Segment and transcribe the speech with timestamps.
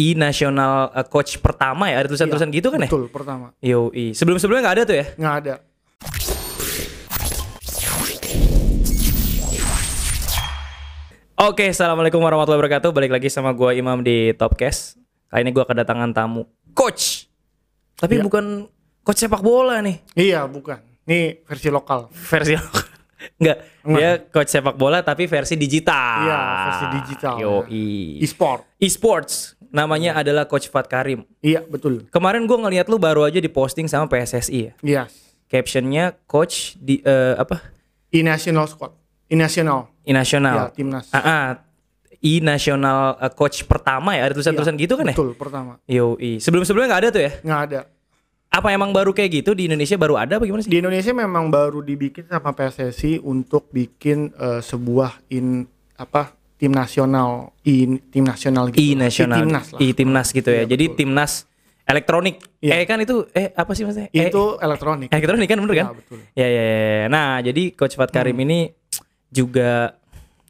[0.00, 2.88] I nasional uh, coach pertama ya ada tulisan-tulisan gitu kan ya?
[2.88, 3.52] Betul, pertama.
[3.60, 4.16] Yoi.
[4.16, 5.06] Sebelum-sebelumnya nggak ada tuh ya?
[5.20, 5.54] Nggak ada.
[11.40, 12.92] Oke, assalamualaikum warahmatullahi wabarakatuh.
[12.92, 15.00] Balik lagi sama gua Imam di Topcast.
[15.32, 16.44] Kali ini gua kedatangan tamu
[16.76, 17.30] coach,
[17.96, 18.24] tapi Iya.
[18.26, 18.44] bukan
[19.00, 20.78] coach sepak bola nih, Iya, bukan.
[21.06, 22.12] Ini versi lokal.
[22.12, 22.54] versi
[23.40, 23.58] Enggak,
[23.96, 26.18] dia coach sepak bola tapi versi digital.
[26.24, 27.34] Iya, versi digital.
[27.40, 28.20] Yoi.
[28.20, 28.76] E-sport.
[28.76, 29.59] E-sports.
[29.70, 31.22] Namanya adalah Coach Fat Karim.
[31.38, 32.10] Iya, betul.
[32.10, 34.72] Kemarin gua ngeliat lu baru aja diposting sama PSSI ya.
[34.82, 35.02] Iya.
[35.50, 37.58] Captionnya coach di eh, apa?
[38.10, 38.94] E-national squad.
[39.30, 39.90] E-national.
[40.06, 40.56] I nasional.
[40.58, 41.06] Ya, timnas.
[41.14, 41.46] Ah, ah.
[42.20, 45.14] I nasional eh, coach pertama ya ada tulisan-tulisan gitu kan ya?
[45.14, 45.78] Betul, pertama.
[45.86, 46.42] Yoi.
[46.42, 47.32] Sebelum-sebelumnya nggak ada tuh ya?
[47.46, 47.80] Nggak ada.
[48.50, 50.70] Apa emang baru kayak gitu di Indonesia baru ada apa gimana sih?
[50.74, 57.56] Di Indonesia memang baru dibikin sama PSSI untuk bikin eh, sebuah in apa tim nasional
[57.64, 57.76] i
[58.12, 58.78] tim nasional gitu.
[58.78, 59.40] I nasional.
[59.40, 59.80] timnas lah.
[59.80, 60.62] I timnas gitu ya.
[60.62, 60.98] Iya, Jadi betul.
[61.00, 61.32] timnas
[61.82, 62.36] elektronik.
[62.60, 62.72] Iya.
[62.74, 64.12] Eh kan itu eh apa sih maksudnya?
[64.12, 65.08] Eh, Itu elektronik.
[65.08, 65.86] elektronik kan bener kan?
[65.86, 66.18] Iya, betul.
[66.32, 67.06] Ya, ya ya ya.
[67.08, 68.44] Nah, jadi coach Fat Karim Hmm.
[68.44, 68.58] ini
[69.28, 69.96] juga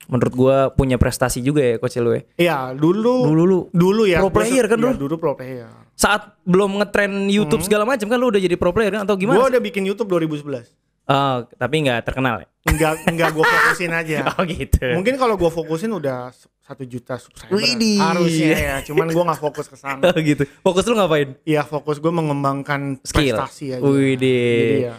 [0.05, 2.22] menurut gua punya prestasi juga ya coach lu ya.
[2.36, 4.19] Iya, dulu Dulu lu dulu ya.
[4.19, 4.95] pro player kan iya, dulu?
[4.98, 5.70] dulu pro player.
[5.95, 9.36] saat belum ngetren YouTube segala macam kan lu udah jadi pro player kan atau gimana?
[9.39, 9.52] Sih?
[9.52, 10.80] udah bikin YouTube 2011.
[11.11, 12.47] Oh, tapi nggak terkenal ya?
[12.62, 14.16] Enggak enggak gue fokusin aja.
[14.39, 14.86] Oh gitu.
[14.94, 16.30] Mungkin kalau gue fokusin udah
[16.62, 17.58] satu juta subscriber.
[17.58, 17.98] Widih.
[17.98, 20.06] Harusnya ya, cuman gue nggak fokus ke sana.
[20.06, 20.47] Oh gitu.
[20.62, 21.34] Fokus lu ngapain?
[21.42, 23.34] Iya, fokus gue mengembangkan Skill.
[23.34, 23.83] prestasi aja.
[23.83, 24.86] Widih.
[24.86, 24.94] Jadi ya,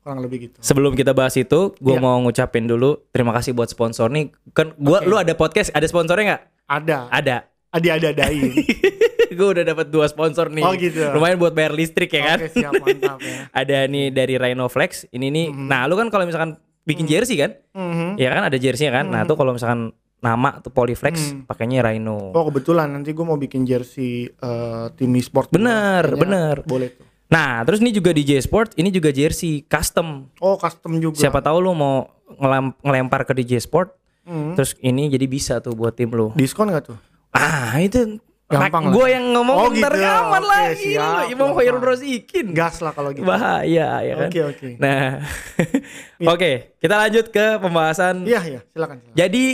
[0.00, 0.56] kurang lebih gitu.
[0.64, 2.00] Sebelum kita bahas itu, gue Iya.
[2.00, 4.32] mau ngucapin dulu terima kasih buat sponsor nih.
[4.50, 5.06] Kan gua Oke.
[5.06, 6.42] lu ada podcast, ada sponsornya nggak?
[6.64, 7.36] Ada, Ada.
[7.72, 8.52] Ada-adain.
[9.32, 10.60] gue udah dapat dua sponsor nih.
[10.60, 11.08] Oh, gitu.
[11.10, 12.38] Lumayan buat bayar listrik ya kan.
[12.38, 13.48] Oke, siap mantap ya.
[13.64, 15.08] ada nih dari Rhinoflex.
[15.08, 15.46] Ini nih.
[15.50, 17.56] Nah, lu kan kalau misalkan bikin jersey kan?
[17.72, 18.16] Mhm.
[18.16, 19.08] Ya kan ada jersey kan?
[19.08, 21.42] Nah, tuh kalau misalkan nama tuh Polyflex Hmm.
[21.44, 22.30] pakainya Rhino.
[22.30, 25.48] Oh kebetulan nanti gue mau bikin jersey eh, tim e-sport.
[25.48, 25.58] juga.
[25.58, 26.56] Bener, Kayaknya bener.
[26.62, 27.04] Boleh tuh.
[27.26, 30.28] Nah, terus ini juga DJ Sport, ini juga jersey custom.
[30.38, 31.16] Oh custom juga.
[31.16, 34.52] Siapa tahu lu mau ngelem- ngelempar ke DJ Sport, Mhm.
[34.52, 36.30] terus ini jadi bisa tuh buat tim lu.
[36.36, 36.98] Diskon gak tuh?
[37.32, 38.92] Ah, itu Gampang.
[38.92, 39.96] Gue yang ngomong Oh, ntar gitu.
[39.96, 40.76] rekaman Oke, lagi.
[40.92, 41.24] siap.
[41.26, 41.56] Imam.
[41.56, 42.46] Khairul Rosikin.
[42.52, 43.24] Gas lah kalau gitu.
[43.24, 44.28] Bahaya ya kan.
[44.28, 44.68] Oke oke.
[44.76, 45.24] Nah,
[46.28, 48.22] oke, kita lanjut ke pembahasan.
[48.22, 49.00] Iya iya silakan.
[49.00, 49.16] silakan.
[49.16, 49.44] Jadi,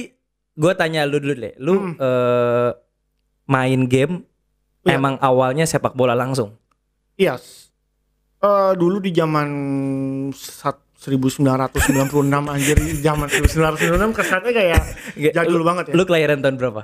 [0.52, 1.54] gue tanya lu dulu deh.
[1.56, 1.94] Lu Hmm.
[1.94, 2.70] eh,
[3.46, 4.26] main game
[4.82, 4.98] Iya.
[4.98, 6.58] emang awalnya sepak bola langsung.
[7.14, 7.38] Iya.
[7.38, 7.70] s-
[8.40, 9.46] eh, dulu di zaman
[10.32, 11.78] sat- 1996
[12.48, 14.82] anjir zaman 1996 kesannya kayak
[15.38, 15.94] jadul Lu- banget ya.
[15.94, 16.82] Lu kelahiran tahun berapa?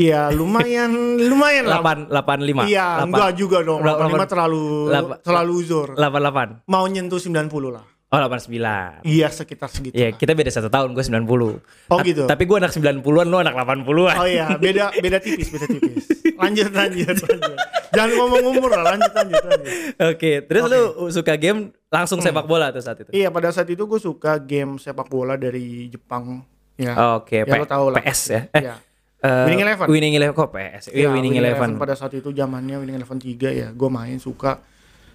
[0.00, 0.90] Iya lumayan
[1.30, 1.84] lumayan lah.
[1.84, 2.64] 8 85.
[2.66, 3.80] Iya enggak juga dong.
[3.80, 5.88] Delapan- 85 terlalu Delapan- terlalu uzur.
[5.92, 6.64] 88.
[6.66, 7.36] Mau nyentuh 90
[7.70, 7.84] lah.
[8.10, 9.06] Oh, 89.
[9.06, 9.94] Iya sekitar segitu.
[9.94, 11.62] Iya, kita beda satu tahun, gue 90.
[11.86, 12.26] Oh, Ta- gitu.
[12.26, 14.16] Tapi gue anak 90-an, lu anak 80-an.
[14.18, 16.10] Oh iya, beda beda tipis, beda tipis.
[16.34, 17.54] Lanjut lanjut lanjut.
[17.90, 19.72] Jangan ngomong umur lah, lanjut lanjut lanjut.
[20.10, 23.14] Oke, terus lu suka game langsung sepak bola tuh saat itu?
[23.14, 26.42] Iya, pada saat itu gue suka game sepak bola dari Jepang.
[26.74, 27.14] Ya.
[27.14, 28.00] Oke, Ya, P- lo tahu lah.
[28.00, 28.40] PS ya?
[28.50, 28.74] Eh, Iya.
[29.20, 29.86] Eh, Winning Eleven.
[29.86, 30.84] Winning Eleven kok PS?
[30.88, 31.76] Iya, Ya, Winning Eleven.
[31.76, 34.60] pada saat itu zamannya Winning Eleven 3 ya, gue main suka.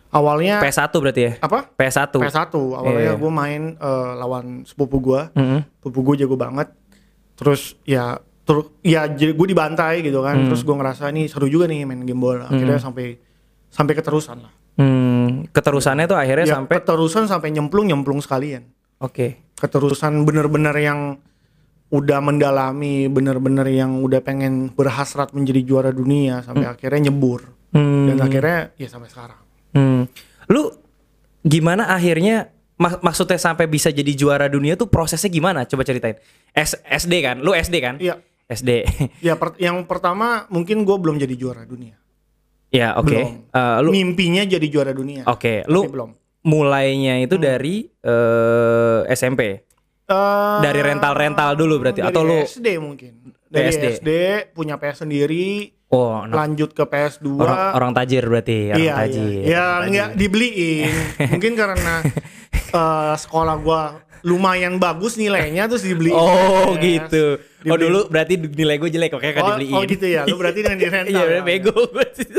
[0.10, 1.34] Awalnya PS1 berarti ya?
[1.42, 1.68] apa?
[1.76, 2.16] PS1.
[2.16, 2.54] PS1.
[2.56, 3.14] Awalnya Iya.
[3.16, 5.22] gue main eh, lawan sepupu gue.
[5.34, 5.60] Mhm.
[5.78, 6.72] Sepupu gue jago banget.
[7.36, 10.38] Terus ya terus ya gue dibantai gitu kan.
[10.38, 10.48] Hmm.
[10.48, 12.48] Terus gue ngerasa ini seru juga nih main game bola.
[12.48, 13.18] Akhirnya sampai
[13.68, 14.54] sampai keterusan lah.
[14.76, 18.72] Hmm, keterusannya tuh akhirnya Ya, sampai keterusan sampai nyemplung nyemplung sekalian.
[19.00, 19.44] Oke.
[19.56, 21.20] Keterusan bener-bener yang
[21.88, 27.46] udah mendalami, bener-bener yang udah pengen berhasrat menjadi juara dunia sampai akhirnya nyebur.
[27.72, 28.08] Hmm.
[28.08, 29.40] Dan akhirnya ya sampai sekarang.
[29.72, 30.08] Hmm.
[30.48, 30.72] Lu
[31.42, 35.64] gimana akhirnya mak- maksudnya sampai bisa jadi juara dunia tuh prosesnya gimana?
[35.64, 36.18] Coba ceritain.
[36.52, 37.38] S SD kan?
[37.40, 37.96] Lu SD kan?
[38.00, 38.18] Iya.
[38.46, 38.86] SD.
[39.22, 41.98] Ya per- yang pertama mungkin gue belum jadi juara dunia.
[42.70, 43.08] ya, oke.
[43.08, 43.30] Belum.
[43.50, 45.24] Eh, lu Mimpinya jadi juara dunia.
[45.26, 46.10] oke, Tapi lu belum.
[46.44, 49.65] mulainya itu dari eh, SMP.
[50.06, 53.14] Eh, Dari rental-rental dulu berarti dari atau lu SD mungkin.
[53.46, 53.86] Dari SD.
[53.98, 54.10] SD.
[54.52, 57.26] punya PS sendiri, oh, anak- lanjut ke PS2.
[57.36, 59.26] orang orang tajir berarti, orang iya, tajir.
[59.26, 59.42] iya.
[59.42, 59.90] Ya orang tajir.
[59.90, 60.94] enggak dibeliin.
[61.34, 61.94] Mungkin karena
[62.70, 63.82] eh, sekolah gua
[64.22, 66.14] lumayan bagus nilainya terus dibeliin.
[66.14, 66.82] Oh PS.
[66.82, 67.26] gitu.
[67.66, 67.82] Oh Dibeliin.
[67.82, 69.74] dulu berarti nilai gue jelek oke kan Oh, dibeliin.
[69.74, 70.22] oh gitu ya.
[70.24, 71.14] Lu berarti dengan di rental.
[71.16, 71.42] Iya, ya?
[71.42, 71.74] bego.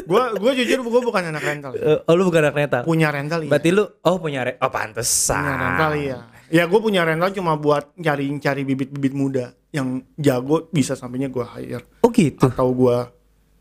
[0.05, 1.71] Gua gua jujur gua bukan anak rental.
[1.75, 2.83] Eh, oh lu bukan anak rental.
[2.83, 3.51] Punya rental iya.
[3.51, 5.43] Berarti lu oh punya re oh pantesan.
[5.43, 6.19] Punya rental iya.
[6.49, 11.85] Ya gue punya rental cuma buat cari-cari bibit-bibit muda yang jago bisa sampainya gua hire
[12.01, 12.47] Oh gitu.
[12.47, 13.13] atau gua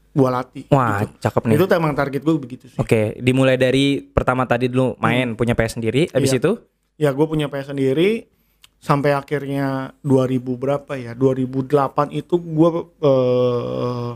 [0.09, 0.63] gua latih.
[0.69, 1.11] Wah, gitu.
[1.19, 1.55] cakep nih.
[1.55, 2.77] Itu emang target gue begitu sih.
[2.77, 6.39] Oke, dimulai dari pertama tadi dulu main punya PS sendiri, habis Iya.
[6.39, 6.51] itu
[6.95, 8.31] Ya gue punya PS sendiri
[8.79, 11.11] sampai akhirnya 2000 berapa ya?
[11.11, 12.69] 2008 itu gue
[13.01, 14.11] eh,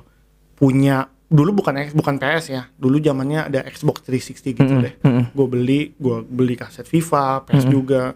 [0.56, 2.64] punya dulu bukan X- bukan PS ya.
[2.74, 4.94] Dulu zamannya ada Xbox 360 gitu deh.
[5.30, 8.16] Gue beli, gue beli kaset FIFA, PS juga.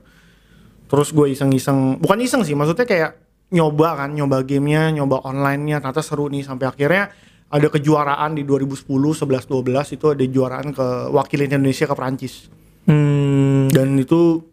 [0.94, 3.18] Terus gue iseng-iseng, bukan iseng sih, maksudnya kayak
[3.50, 7.10] nyoba kan, nyoba gamenya, nyoba online-nya, ternyata seru nih sampai akhirnya
[7.50, 12.46] ada kejuaraan di 2010, 11, 12 itu ada juaraan ke wakilin Indonesia ke Prancis.
[12.86, 13.74] Hmm.
[13.74, 14.46] Dan itu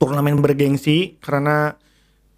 [0.00, 1.76] turnamen bergengsi karena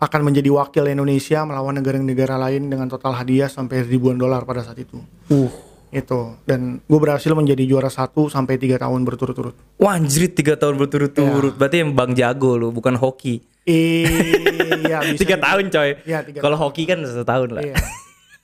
[0.03, 4.82] akan menjadi wakil Indonesia melawan negara-negara lain dengan total hadiah sampai ribuan dolar pada saat
[4.82, 4.99] itu.
[5.31, 5.69] Uh.
[5.91, 9.59] Itu dan gue berhasil menjadi juara satu sampai tiga tahun berturut-turut.
[9.83, 11.59] Wah 3 tahun berturut-turut.
[11.59, 13.43] Berarti yang Bang Jago lu, bukan hoki.
[13.67, 15.03] Iya.
[15.21, 16.01] Tiga tahun coy.
[16.03, 17.63] Iya, tiga Kalau hoki kan satu tahun lah.
[17.63, 17.77] Iya.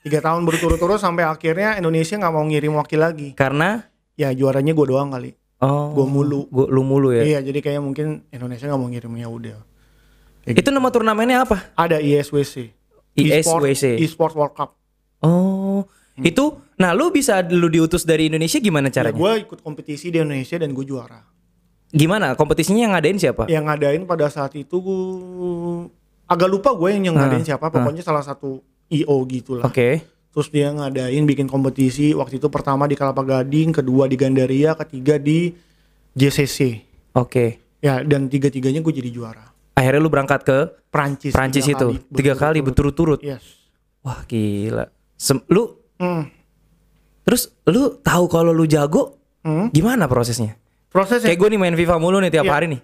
[0.06, 3.28] Tiga tahun berturut-turut sampai akhirnya Indonesia nggak mau ngirim wakil lagi.
[3.34, 3.82] Karena
[4.16, 5.36] Ya juaranya gue doang kali.
[5.60, 6.48] oh Gua mulu.
[6.48, 7.24] Gua lu mulu ya.
[7.26, 9.58] Iya jadi kayak mungkin Indonesia nggak mau ngirim ya udah.
[10.46, 11.74] Itu nama turnamennya apa?
[11.74, 12.70] Ada ISWC.
[13.18, 13.98] ISWC.
[13.98, 14.78] Esports World Cup.
[15.20, 15.65] Oh.
[16.20, 19.16] Itu nah lu bisa lu diutus dari Indonesia gimana Ya, caranya?
[19.16, 21.20] gue ikut kompetisi di Indonesia dan gue juara.
[21.88, 22.34] Gimana?
[22.34, 23.44] Kompetisinya yang ngadain siapa?
[23.46, 25.00] Yang ngadain pada saat itu gue
[26.26, 27.68] agak lupa gue yang yang ngadain siapa.
[27.68, 29.64] Pokoknya salah satu IO gitu lah.
[29.66, 30.02] Oke.
[30.32, 32.12] Terus dia ngadain bikin kompetisi.
[32.12, 35.56] Waktu itu pertama di Kelapa Gading, kedua di Gandaria, ketiga di
[36.12, 36.84] JCC.
[37.16, 37.60] Oke.
[37.80, 39.52] Ya dan tiga-tiganya gue jadi juara.
[39.76, 40.58] Akhirnya lu berangkat ke
[40.88, 41.32] Prancis.
[41.32, 43.20] Prancis tiga itu kali tiga kali berturut-turut.
[43.20, 43.20] berturut-turut.
[43.22, 43.44] Yes.
[44.00, 44.88] Wah gila.
[45.16, 46.28] Sem- lu Hmm.
[47.22, 49.70] terus lu tahu kalau lu jago Hmm.
[49.70, 50.58] gimana prosesnya?
[50.86, 52.52] Prosesnya Kayak gue nih main FIFA mulu nih tiap Iya.
[52.52, 52.80] hari nih.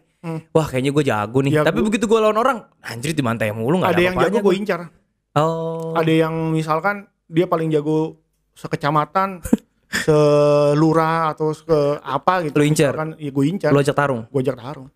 [0.51, 1.53] Wah kayaknya gue jago nih.
[1.53, 4.23] Ya, Tapi gua- begitu gue lawan orang, anjir dibantai mulu nggak ada ada yang jago
[4.23, 4.55] apa-apanya gue gua.
[4.55, 4.81] incar.
[5.35, 5.93] Oh.
[5.93, 8.15] Ada yang misalkan dia paling jago
[8.55, 9.43] sekecamatan,
[10.07, 12.55] selurah atau ke apa gitu.
[12.55, 12.93] Lu incar?
[12.93, 13.71] Misalkan, ya gue incar.
[13.71, 14.23] Lu ajak tarung.
[14.29, 14.89] Gue ajak tarung.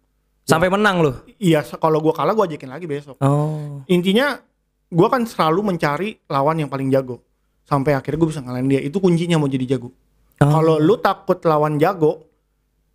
[0.47, 1.11] Sampai menang lu.
[1.37, 3.19] Iya, kalau gue kalah gue ajakin lagi besok.
[3.19, 3.83] Oh.
[3.87, 4.39] Intinya
[4.87, 7.26] gue kan selalu mencari lawan yang paling jago.
[7.67, 8.81] Sampai akhirnya gue bisa ngalahin dia.
[8.81, 9.91] Itu kuncinya mau jadi jago.
[10.39, 10.49] Oh.
[10.49, 12.27] Kalau lu takut lawan jago,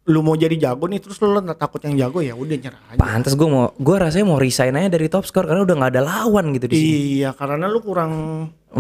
[0.10, 3.00] lu mau jadi jago nih terus lu nggak takut yang jago ya udah nyerah aja.
[3.00, 6.02] Pantes gue mau, gue rasanya mau resign aja dari top score karena udah nggak ada
[6.02, 6.90] lawan gitu di sini.
[7.22, 8.14] Iya, karena lu kurang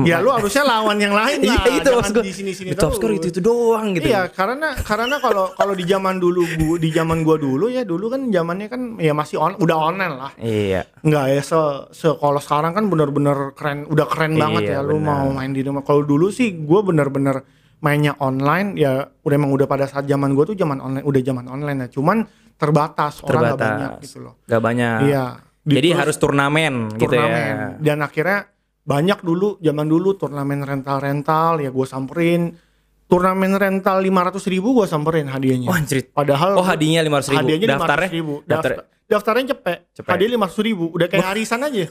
[0.01, 1.51] Ya lu harusnya lawan yang lain lah.
[1.51, 2.23] Iya itu Jangan maksud gue.
[2.23, 4.07] di sini-sini top score itu itu doang gitu.
[4.07, 8.07] Iya, karena karena kalau kalau di zaman dulu gua di zaman gua dulu ya dulu
[8.07, 10.31] kan zamannya kan ya masih on, udah online lah.
[10.39, 10.87] Iya.
[11.03, 11.59] Enggak ya se,
[11.91, 15.27] se kalau sekarang kan bener-bener keren udah keren banget ya Iya, lu benar.
[15.27, 15.83] mau main di rumah.
[15.83, 17.43] Kalau dulu sih gua bener-bener
[17.79, 21.45] mainnya online ya udah emang udah pada saat zaman gua tuh zaman online udah zaman
[21.45, 21.87] online ya.
[21.91, 22.23] Cuman
[22.55, 23.67] terbatas, orang nggak Terbatas.
[23.67, 24.33] banyak gitu loh.
[24.45, 24.97] Gak banyak.
[25.03, 25.25] Iya.
[25.61, 27.21] Jadi Terus harus turnamen, gitu ya.
[27.21, 27.55] turnamen.
[27.77, 28.39] Dan akhirnya
[28.81, 32.57] banyak dulu zaman dulu turnamen rental-rental ya gue samperin
[33.05, 35.67] turnamen rental 500 ribu gue samperin hadiahnya.
[35.67, 36.09] Wah anjrit.
[36.09, 37.37] Padahal Oh hadiahnya 500 ribu.
[37.43, 38.09] hadiahnya Daftarnya?
[38.09, 38.33] 500 ribu.
[38.41, 39.77] Daftar, Daftar, daftarnya cepet.
[39.93, 40.11] Cepet.
[40.15, 40.85] Hadiah 500 ribu.
[40.95, 41.85] Udah kayak arisan aja.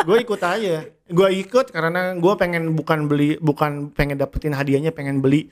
[0.00, 0.76] gue ikut aja.
[1.08, 5.48] Gue ikut karena gue pengen bukan beli, bukan pengen dapetin hadiahnya, pengen beli.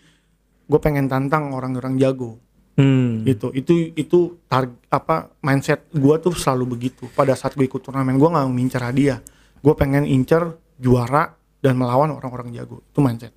[0.69, 2.37] Gue pengen tantang orang-orang jago
[2.79, 3.27] Hmm.
[3.27, 3.51] gitu.
[3.51, 7.09] Itu itu target apa mindset gue tuh selalu begitu.
[7.11, 9.19] Pada saat gue ikut turnamen gue nggak ngincer hadiah.
[9.59, 12.81] Gue pengen incer juara dan melawan orang-orang jago.
[12.85, 13.35] Itu mindset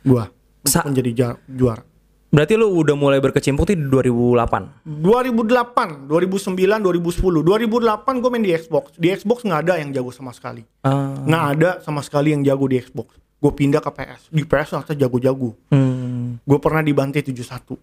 [0.00, 0.24] gue.
[0.64, 1.84] Sa- menjadi ja- juara.
[2.28, 4.84] Berarti lu udah mulai berkecimpung di 2008.
[4.84, 8.92] 2008, 2009, 2010, 2008 gue main di Xbox.
[8.94, 10.60] Di Xbox nggak ada yang jago sama sekali.
[10.82, 11.16] Ah.
[11.18, 13.16] Nggak ada sama sekali yang jago di Xbox.
[13.38, 14.28] Gue pindah ke PS.
[14.28, 15.56] Di PS ternyata jago-jago.
[15.68, 16.36] Hmm.
[16.42, 17.80] Gue pernah dibantai 71.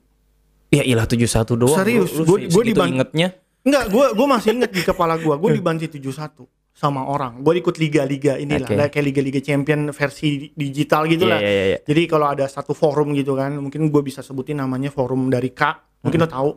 [0.69, 1.73] Ya ilah 71 doang.
[1.73, 3.27] Serius, Lu, lu gua- se- gua segitu diban- ingetnya.
[3.63, 5.33] Enggak, gue gue masih inget di kepala gue.
[5.33, 6.45] Gue dibantai 71
[6.75, 7.39] sama orang.
[7.39, 8.75] Gue ikut liga-liga inilah, Oke.
[8.75, 11.39] lah, kayak liga-liga champion versi digital gitu lah.
[11.39, 11.79] Iya, iya, iya.
[11.87, 15.71] Jadi kalau ada satu forum gitu kan, mungkin gue bisa sebutin namanya forum dari K.
[16.03, 16.49] Mungkin lo tahu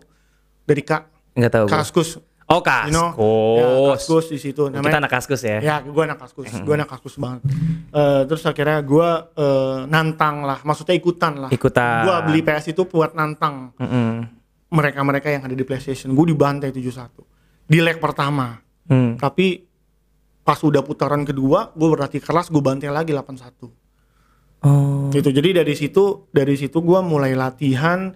[0.67, 0.93] dari K.
[1.39, 1.79] Enggak tahu gua.
[1.87, 2.11] Kaskus.
[2.49, 3.09] Oh, You know?
[3.15, 3.61] Kaskus.
[3.63, 4.63] Ya, Kaskus di situ.
[4.67, 5.59] Kita Namanya anak Kaskus ya.
[5.63, 7.45] Ya, gue anak kaskus, gue anak kaskus banget.
[7.93, 9.09] Eh, terus akhirnya gue
[9.39, 11.51] eh, nantang lah, maksudnya ikutan lah.
[11.55, 12.09] Ikutan.
[12.09, 13.77] Gue beli PS itu buat nantang
[14.69, 16.11] mereka-mereka yang ada di PlayStation.
[16.17, 18.57] Gue dibantai 71 di leg pertama.
[18.89, 19.21] Hmm.
[19.21, 19.68] Tapi
[20.49, 23.69] pas udah putaran kedua, gue berlatih keras, gue bantai lagi 81.
[24.59, 25.13] Oh.
[25.13, 25.29] Gitu.
[25.29, 28.09] Jadi dari situ, dari situ gue mulai latihan,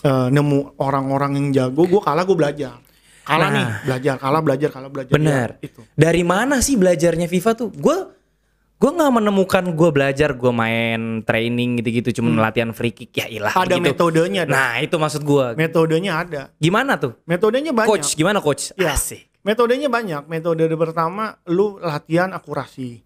[0.00, 1.84] eh, nemu orang-orang yang jago.
[1.84, 2.80] Gue kalah, gue belajar.
[3.20, 3.54] Kalah Nah.
[3.54, 5.12] nih, belajar, kalah, belajar, kalah, belajar.
[5.12, 5.48] Bener.
[5.54, 5.80] Ya, itu.
[5.92, 7.68] Dari mana sih belajarnya FIFA tuh?
[7.70, 8.16] Gue
[8.80, 13.52] gue nggak menemukan gue belajar gue main training gitu-gitu cuma latihan free kick ya ilah
[13.52, 13.68] Hmm.
[13.68, 13.84] Ada gitu.
[13.86, 14.42] metodenya.
[14.42, 14.56] dong.
[14.56, 15.46] Nah itu maksud gue.
[15.54, 16.42] Metodenya ada.
[16.56, 17.12] Gimana tuh?
[17.22, 17.92] Metodenya banyak.
[17.92, 18.72] Coach gimana coach?
[18.74, 18.96] Ya.
[18.96, 19.28] Asik.
[19.40, 20.28] Metodenya banyak.
[20.28, 23.00] Metode pertama, lu latihan akurasi.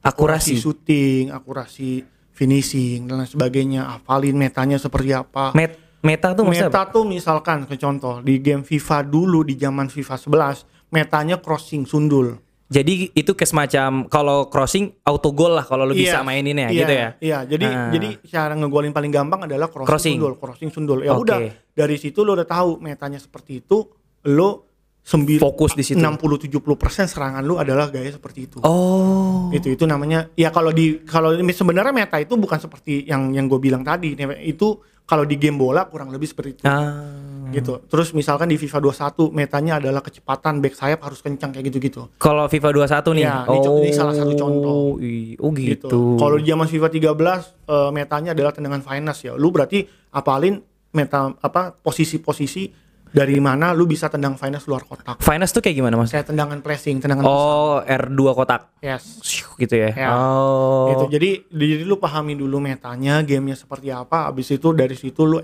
[0.00, 0.58] Akurasi.
[0.58, 3.86] shooting, akurasi finishing dan lain sebagainya.
[3.88, 5.54] Hafalin metanya seperti apa.
[5.54, 6.90] Met meta tuh Meta apa?
[6.90, 12.34] tuh misalkan ke contoh di game FIFA dulu di zaman FIFA 11, metanya crossing sundul.
[12.66, 16.80] Jadi itu kayak semacam kalau crossing auto goal lah kalau lu bisa Iya, maininnya iya,
[16.80, 17.08] gitu ya.
[17.20, 17.90] Iya, jadi Ah.
[17.92, 20.16] jadi cara ngegolin paling gampang adalah crossing, Crossing.
[20.16, 20.98] sundul, crossing sundul.
[20.98, 21.22] Ya Oke.
[21.22, 21.38] udah,
[21.70, 23.86] dari situ lo udah tahu metanya seperti itu,
[24.24, 24.71] lo
[25.02, 25.98] sembil Fokus di situ.
[25.98, 26.62] 60 70%
[27.04, 28.58] serangan lu adalah gaya seperti itu.
[28.62, 29.50] Oh.
[29.50, 33.50] Itu itu namanya ya kalau di kalau ini sebenarnya meta itu bukan seperti yang yang
[33.50, 34.14] gue bilang tadi.
[34.40, 36.62] Itu kalau di game bola kurang lebih seperti itu.
[36.62, 37.50] Ah.
[37.50, 37.82] Gitu.
[37.84, 42.06] Terus misalkan di FIFA 21 metanya adalah kecepatan back sayap harus kencang kayak gitu-gitu.
[42.16, 42.70] Kalau FIFA
[43.02, 43.24] 21 nih.
[43.26, 45.02] Ya, ini co- ini salah satu contoh.
[45.02, 45.90] i- Oh gitu.
[45.90, 46.00] gitu.
[46.16, 49.34] Kalau di zaman FIFA 13 eh, metanya adalah tendangan finesse ya.
[49.34, 49.82] Lu berarti
[50.14, 50.62] apalin
[50.94, 52.70] meta apa posisi-posisi
[53.12, 55.20] dari mana lu bisa tendang finesse luar kotak.
[55.20, 56.08] Finance tuh kayak gimana mas?
[56.08, 58.72] Kayak tendangan pressing, tendangan Oh R2 kotak.
[58.80, 59.20] yes.
[59.54, 59.92] Gitu ya.
[59.92, 60.08] Ya.
[60.16, 60.88] Oh.
[60.90, 61.04] Gitu.
[61.14, 64.26] Jadi jadi lu pahami dulu metanya, gamenya seperti apa.
[64.26, 65.38] Abis itu dari situ lu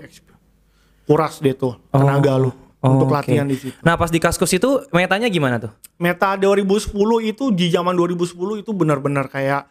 [1.05, 3.19] kuras deh tuh tenaga lu Oh, untuk oke.
[3.19, 3.75] latihan di situ.
[3.83, 5.67] Nah pas di Kaskus itu metanya gimana tuh?
[5.99, 6.95] Meta 2010
[7.27, 8.23] itu di zaman 2010
[8.55, 9.67] itu benar-benar kayak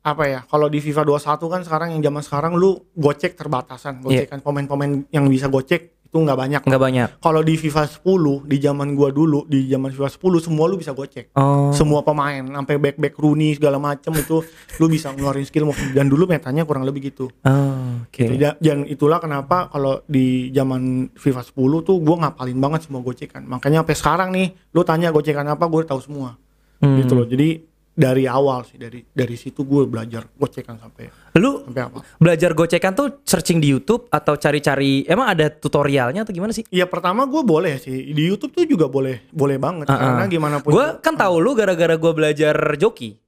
[0.00, 0.40] apa ya?
[0.48, 4.24] Kalau di FIFA 21 kan sekarang yang zaman sekarang lu gocek terbatasan, Iya.
[4.24, 6.62] gocekan pemain-pemain yang bisa gocek itu nggak banyak.
[6.64, 7.08] Nggak banyak.
[7.20, 10.90] Kalau di FIFA 10 di zaman gua dulu di zaman FIFA 10 semua lu bisa
[10.90, 11.36] gocek.
[11.36, 11.68] Oh.
[11.70, 14.40] Semua pemain sampai back back Rooney segala macem itu
[14.76, 17.28] lu bisa ngeluarin skill dan dulu metanya kurang lebih gitu.
[17.44, 18.24] Oh, Oke.
[18.34, 23.44] Ja- Dan itulah kenapa kalau di zaman FIFA 10 tuh gua ngapalin banget semua gocekan.
[23.44, 26.40] Makanya sampai sekarang nih, lu tanya gocekan apa, gue tahu semua.
[26.80, 26.96] Hmm.
[26.96, 27.28] Gitu loh.
[27.28, 27.60] Jadi
[27.98, 31.98] dari awal sih, dari dari situ gue belajar gocekan sampai Lu sampai apa?
[32.22, 36.62] belajar gocekan tuh searching di YouTube atau cari-cari emang ada tutorialnya atau gimana sih?
[36.70, 40.70] Ya pertama gue boleh sih di YouTube tuh juga boleh boleh banget karena gimana pun.
[40.70, 43.18] Gue kan tahu lu gara-gara gue belajar joki.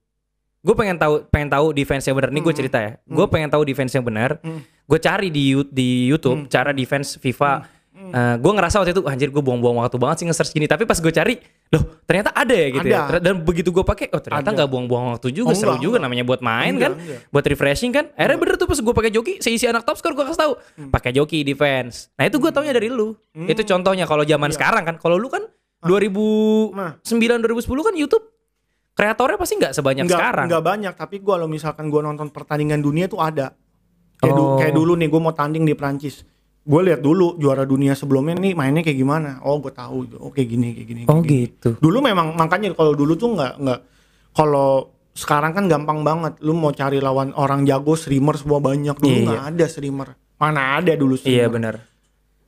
[0.62, 2.30] Gue pengen tahu pengen tahu defense yang benar.
[2.30, 2.92] Nih gue cerita ya.
[3.10, 4.38] Gue pengen tahu defense yang benar.
[4.38, 4.62] Hmm.
[4.86, 7.79] Gue cari di di YouTube cara defense FIFA.
[8.12, 10.64] Gue ngerasa waktu itu "Wah, anjir gue buang-buang waktu banget sih nge-search gini.
[10.64, 11.34] Tapi pas gue cari,
[11.68, 12.98] loh ternyata ada ya gitu ya.
[12.98, 13.10] Ada.
[13.10, 15.50] Ter- Dan begitu gue pakai, oh ternyata nggak buang-buang waktu juga.
[15.50, 16.04] Oh, Seru enggak, juga enggak.
[16.06, 17.20] namanya buat main Enggak, kan, enggak.
[17.28, 18.04] buat refreshing kan.
[18.12, 20.90] Akhirnya bener tuh pas gue pakai joki, seisi anak top score gue kasih tahu, Hmm.
[20.90, 22.10] pakai joki defense.
[22.14, 23.14] Nah itu gue taunya dari lu.
[23.32, 24.96] Itu contohnya kalau zaman sekarang kan.
[24.96, 25.46] Kalau lu kan
[25.80, 27.04] 2009
[27.40, 28.24] 2010 kan YouTube
[28.92, 30.46] kreatornya pasti nggak sebanyak Nggak- sekarang.
[30.46, 33.56] nggak banyak tapi gue kalau misalkan gue nonton pertandingan dunia tuh ada
[34.18, 34.58] kayak, du- Oh.
[34.58, 36.20] kayak dulu nih gue mau tanding di Prancis
[36.70, 40.48] gue lihat dulu juara dunia sebelumnya nih mainnya kayak gimana oh gue tahu oh kayak
[40.48, 41.38] gini kayak gini Oh kayak gini.
[41.48, 41.68] gitu.
[41.76, 43.80] dulu memang makanya kalau dulu tuh nggak nggak
[44.30, 44.70] kalau
[45.12, 49.26] sekarang kan gampang banget lu mau cari lawan orang jago streamer semua banyak dulu Iya,
[49.26, 51.74] nggak ada streamer mana ada dulu Iya streamer benar.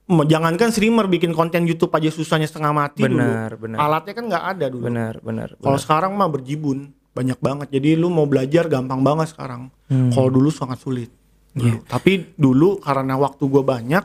[0.05, 3.79] Mau- jangankan streamer bikin konten YouTube aja susahnya setengah mati Benar, dulu benar.
[3.81, 5.49] alatnya kan nggak ada dulu Benar, benar.
[5.57, 5.83] kalau benar.
[5.83, 6.79] sekarang mah berjibun
[7.13, 7.69] banyak banget.
[7.71, 9.69] Jadi lu mau belajar gampang banget sekarang.
[9.85, 11.13] Kalau dulu sangat sulit.
[11.53, 11.85] Dulu.
[11.85, 14.05] Tapi dulu karena waktu gua banyak,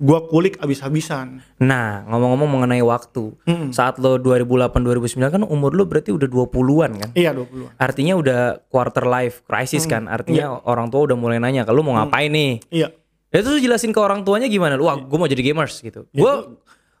[0.00, 1.44] gua kulik abis-abisan.
[1.60, 3.36] Nah, ngomong-ngomong mengenai waktu.
[3.44, 3.70] Mm-mm.
[3.72, 7.10] Saat lo 2008 2009 kan umur lo berarti udah 20-an kan?
[7.12, 7.72] Iya 20-an.
[7.76, 8.40] Artinya udah
[8.72, 10.08] quarter life crisis kan?
[10.08, 12.64] Artinya orang tua udah mulai nanya, kalau mau ngapain nih?
[12.72, 12.88] Iya.
[13.30, 14.74] Ya terus jelasin ke orang tuanya gimana?
[14.80, 16.08] Wah, gue mau jadi gamers gitu.
[16.10, 16.32] Gue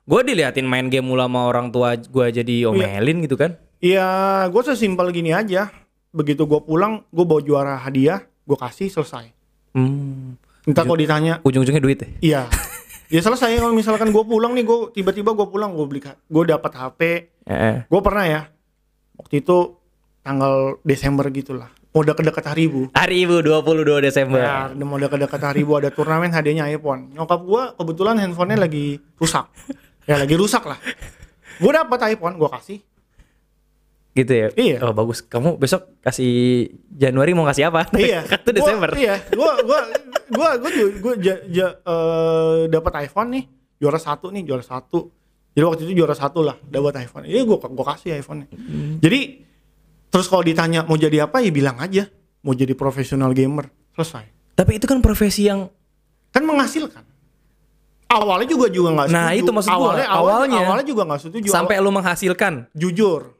[0.06, 3.58] gue diliatin main game mula sama orang tua gue jadi omelin gitu kan?
[3.80, 5.72] Iya, gua sesimpel gini aja.
[6.12, 9.32] Begitu gua pulang, gua bawa juara hadiah, gua kasih selesai.
[9.70, 12.08] Hmm, Entah kalau ditanya, ujung-ujungnya duit ya?
[12.20, 12.42] iya.
[13.10, 16.70] Ya selesai kalau misalkan gua pulang nih, gua tiba-tiba gua pulang gua beli gua dapat
[16.72, 17.00] HP,
[17.42, 18.40] Eh, Gue pernah ya
[19.16, 19.74] waktu itu
[20.20, 21.74] tanggal Desember gitulah.
[21.90, 22.86] Mau deket-deket hari ibu.
[22.94, 24.38] hari ibu 22 Desember.
[24.38, 27.10] Ya, udah mau deket-deket hari ibu ada turnamen hadiahnya iPhone.
[27.10, 29.50] Nyokap gue kebetulan handphonenya lagi rusak.
[30.06, 30.78] Ya lagi rusak lah.
[31.58, 32.78] Gue dapat iPhone, gue kasih.
[34.20, 34.48] Gitu ya?
[34.52, 34.76] Iya.
[34.82, 35.22] Oh bagus.
[35.22, 36.32] Kamu besok kasih
[36.86, 37.88] Januari mau kasih apa?
[37.96, 38.20] iya.
[38.28, 38.90] Itu Gua- Desember.
[38.94, 39.16] iya.
[39.26, 39.80] Gue gue
[40.30, 41.14] gue gue gue
[42.68, 43.44] dapat iPhone nih
[43.76, 45.08] juara satu nih juara satu.
[45.50, 47.26] Jadi waktu itu juara satu lah dapat iPhone.
[47.26, 48.46] Iya gue gue kasih iPhone.
[48.98, 49.20] Jadi
[50.06, 52.06] terus kalau ditanya mau jadi apa ya bilang aja
[52.40, 54.54] mau jadi profesional gamer selesai.
[54.54, 55.66] Tapi itu kan profesi yang
[56.30, 57.02] kan menghasilkan.
[58.06, 59.22] Awalnya juga juga nggak setuju.
[59.22, 59.78] Nah, itu maksud gua.
[59.78, 60.18] awalnya, awalnya
[60.50, 60.60] Awalnya.
[60.66, 61.46] awalnya juga nggak setuju.
[61.46, 62.54] sampai lu menghasilkan.
[62.74, 63.38] jujur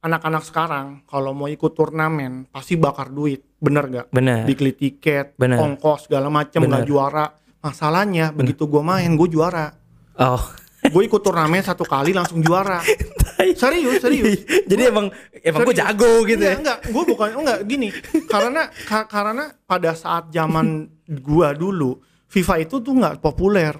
[0.00, 4.06] anak-anak sekarang kalau mau ikut turnamen pasti bakar duit, bener gak?
[4.10, 4.44] Benar.
[4.44, 5.60] Diklik tiket, Bener.
[5.60, 6.80] ongkos segala macem Bener.
[6.80, 7.26] nggak juara.
[7.60, 9.68] Masalahnya begitu gue main gue juara.
[10.16, 10.40] Oh.
[10.80, 12.80] Gue ikut turnamen satu kali langsung juara.
[13.60, 14.40] serius serius.
[14.64, 16.56] Jadi emang emang gue jago gitu enggak, ya.
[16.56, 17.88] Enggak, gue bukan enggak gini.
[18.24, 20.88] karena ka- karena pada saat zaman
[21.20, 23.76] gua dulu FIFA itu tuh nggak populer.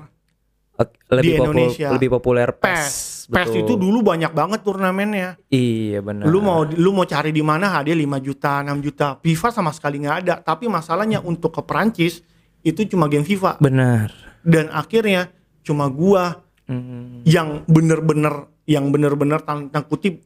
[1.10, 1.88] Lebih popul- Indonesia.
[1.92, 2.68] lebih populer PES.
[2.68, 2.96] PES.
[3.30, 3.60] PES betul.
[3.62, 5.38] itu dulu banyak banget turnamennya.
[5.48, 6.26] Iya benar.
[6.26, 9.06] Lu mau lu mau cari di mana hadiah 5 juta, 6 juta.
[9.22, 10.34] FIFA sama sekali nggak ada.
[10.42, 12.20] Tapi masalahnya untuk ke Perancis
[12.60, 13.62] itu cuma game FIFA.
[13.62, 14.10] benar.
[14.42, 15.30] Dan akhirnya
[15.62, 17.26] cuma gua Hmm.
[17.26, 20.22] yang bener-bener yang bener-bener tanda kutip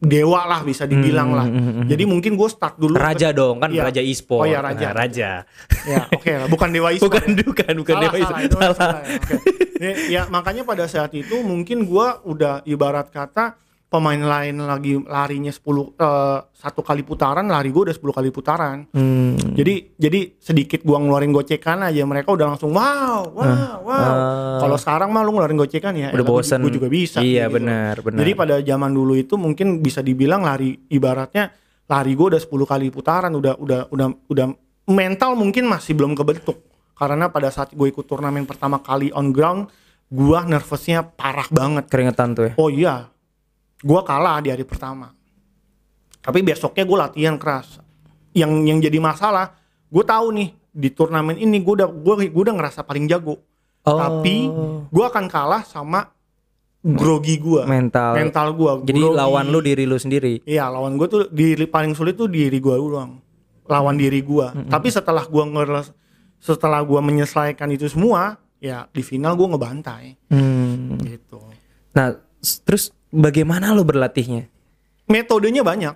[0.00, 1.46] dewa lah bisa dibilang lah.
[1.84, 2.96] Jadi mungkin gue start dulu.
[2.96, 3.84] Raja dong kan Iya.
[3.84, 4.42] raja e-sport.
[4.42, 4.90] Oh iya, raja.
[4.90, 5.30] Nah, raja.
[5.84, 7.12] Ya, oke lah, bukan dewa e-sport.
[7.12, 8.40] Bukan bukan bukan salah, dewa salah, e-sport.
[8.42, 8.76] itu Salah.
[8.76, 9.34] salah, ya, oke.
[9.80, 13.56] Ya, ya, makanya pada saat itu mungkin gua udah ibarat kata
[13.90, 15.66] pemain lain lagi larinya 10
[15.98, 18.86] eh, satu kali putaran, lari gua udah 10 kali putaran.
[18.94, 19.34] Hmm.
[19.58, 23.90] Jadi jadi sedikit gua ngeluarin gocekan aja mereka udah langsung wow, wow, wow.
[23.90, 24.58] ah.
[24.62, 26.62] Kalau sekarang mah lu ngeluarin gocekan ya, Udah bosen.
[26.62, 27.18] gua juga bisa.
[27.18, 27.58] Iya, gitu.
[27.58, 28.18] benar, benar.
[28.22, 31.50] Jadi pada zaman dulu itu mungkin bisa dibilang lari ibaratnya
[31.90, 34.46] lari gua udah 10 kali putaran, udah udah udah udah
[34.86, 36.62] mental mungkin masih belum kebentuk.
[36.94, 39.72] Karena pada saat gue ikut turnamen pertama kali on ground,
[40.12, 41.88] gua nervousnya parah banget.
[41.88, 42.52] Keringetan tuh ya.
[42.60, 43.08] Oh iya,
[43.82, 45.12] gua kalah di hari pertama.
[46.20, 47.80] Tapi besoknya gue latihan keras.
[48.36, 49.56] Yang yang jadi masalah,
[49.88, 53.40] gue tahu nih di turnamen ini gue udah gue udah ngerasa paling jago.
[53.88, 53.96] Oh.
[53.96, 54.46] Tapi
[54.92, 56.04] gue akan kalah sama
[56.84, 57.64] grogi gue.
[57.64, 58.20] Mental.
[58.20, 58.72] Mental gue.
[58.84, 60.44] Jadi lawan lu diri lu sendiri.
[60.44, 63.18] Iya lawan gue tuh diri paling sulit tuh diri gue doang.
[63.66, 64.46] Lawan diri gue.
[64.68, 65.96] Tapi setelah gue ngeres,
[66.36, 70.04] setelah gue menyelesaikan itu semua, ya di final gue ngebantai.
[70.28, 71.00] Hmm.
[71.00, 71.40] Gitu.
[71.96, 72.14] Nah,
[72.68, 74.46] terus bagaimana lu berlatihnya?
[75.10, 75.94] Metodenya banyak.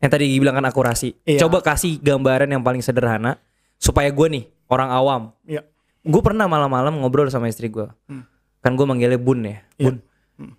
[0.00, 1.16] Yang tadi bilang kan akurasi.
[1.24, 1.44] Iya.
[1.44, 3.40] Coba kasih gambaran yang paling sederhana
[3.80, 5.22] supaya gue nih orang awam.
[5.48, 5.64] Iya.
[6.04, 7.88] Gue pernah malam-malam ngobrol sama istri gue.
[8.60, 9.64] Kan gue manggilnya Bun ya.
[9.80, 9.84] Iya.
[9.88, 9.96] Bun.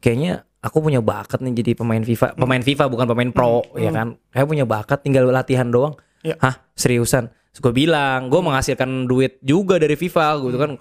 [0.01, 2.33] Kayaknya aku punya bakat nih jadi pemain FIFA.
[2.33, 4.17] Pemain FIFA bukan pemain pro ya kan.
[4.33, 5.93] Kayak punya bakat tinggal latihan doang.
[6.25, 6.37] Iya.
[6.41, 7.29] Hah seriusan?
[7.57, 10.71] Gue bilang gue menghasilkan duit juga dari FIFA gitu kan.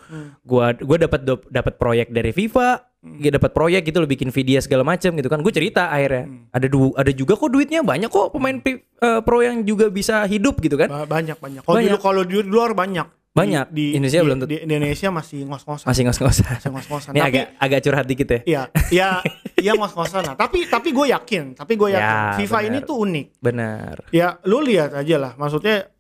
[0.45, 2.86] Gue gue dapat dapat proyek dari FIFA.
[2.99, 5.39] Gue dapat proyek gitu lo bikin video segala macam gitu kan.
[5.39, 9.39] Gue cerita akhirnya ada du ada juga kok duitnya banyak kok pemain pri- eh, pro
[9.41, 10.87] yang juga bisa hidup gitu kan.
[10.87, 11.63] Ba- banyak banyak.
[11.63, 13.07] Kalau di kalau di luar banyak.
[13.31, 13.69] Banyak.
[13.69, 14.49] Di, di Indonesia di- belum tentu.
[14.49, 15.87] Di Indonesia masih ngos-ngosan.
[15.87, 16.47] Masih ngos-ngosan.
[16.51, 17.11] Masih ngos-ngosan.
[17.13, 18.41] Ini Tapi- agak agak curhat dikit ya.
[18.43, 19.09] Iya, iya,
[19.69, 20.35] iya ngos-ngosan lah.
[20.35, 22.67] Tapi tapi gue yakin, tapi gue yakin Ya, FIFA benar.
[22.67, 23.27] ini tuh unik.
[23.39, 23.95] Benar.
[24.09, 25.33] Ya, lu lihat aja lah.
[25.37, 25.93] Maksudnya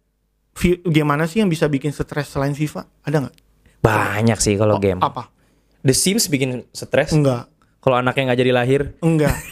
[0.82, 2.88] gimana sih yang bisa bikin stres selain FIFA?
[3.04, 3.36] Ada nggak?
[3.78, 4.98] Banyak sih kalau game.
[4.98, 5.28] Apa?
[5.86, 7.14] The Sims bikin stres.
[7.14, 7.46] Enggak,
[7.78, 8.80] Kalau anaknya nggak jadi lahir.
[8.98, 9.30] enggak.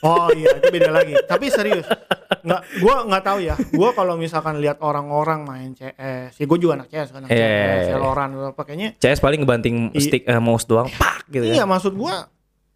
[0.00, 1.12] Oh iya, itu beda lagi.
[1.28, 1.84] Tapi serius,
[2.40, 3.52] nggak, gue nggak tahu ya.
[3.52, 7.36] Gue kalau misalkan lihat orang-orang main CS, ya gue juga anak CS kan, anak Iya,
[7.36, 7.92] CS, iya, iya.
[8.00, 11.64] Valorant, apa kayaknya CS paling ngebanting I- stick eh, mouse doang, pak gitu Iya ya.
[11.68, 12.32] maksud gua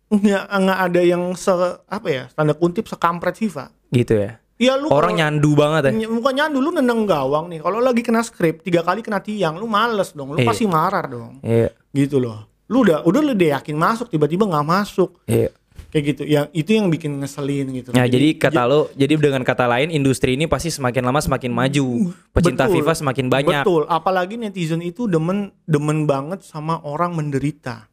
[0.06, 1.48] nggak nggak ada yang se
[1.80, 3.72] apa ya tanda kutip sekampret FIFA.
[3.88, 4.36] Gitu ya.
[4.54, 5.92] Iya lu Orang kalau- nyandu banget ya.
[5.96, 7.58] ny- bukan nyandu lu nendang gawang nih.
[7.58, 10.28] Kalau lagi kena skrip tiga kali kena tiang, lu males dong.
[10.30, 10.46] Lu Iya.
[10.46, 11.40] pasti marah dong.
[11.40, 11.72] Iya.
[11.88, 12.52] Gitu loh.
[12.68, 15.20] Lu udah udah lu udah yakin masuk tiba-tiba nggak masuk.
[15.28, 15.52] Iya.
[15.94, 16.22] Kayak gitu.
[16.26, 17.88] Yang itu yang bikin ngeselin gitu.
[17.94, 22.10] Ya, jadi kata lo, jadi dengan kata lain industri ini pasti semakin lama semakin maju.
[22.34, 22.82] Pecinta Betul.
[22.82, 23.62] FIFA semakin banyak.
[23.62, 27.86] Betul, apalagi netizen itu demen demen banget sama orang menderita.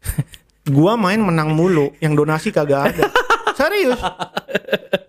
[0.72, 3.12] gua main menang mulu, yang donasi kagak ada.
[3.60, 4.00] Serius.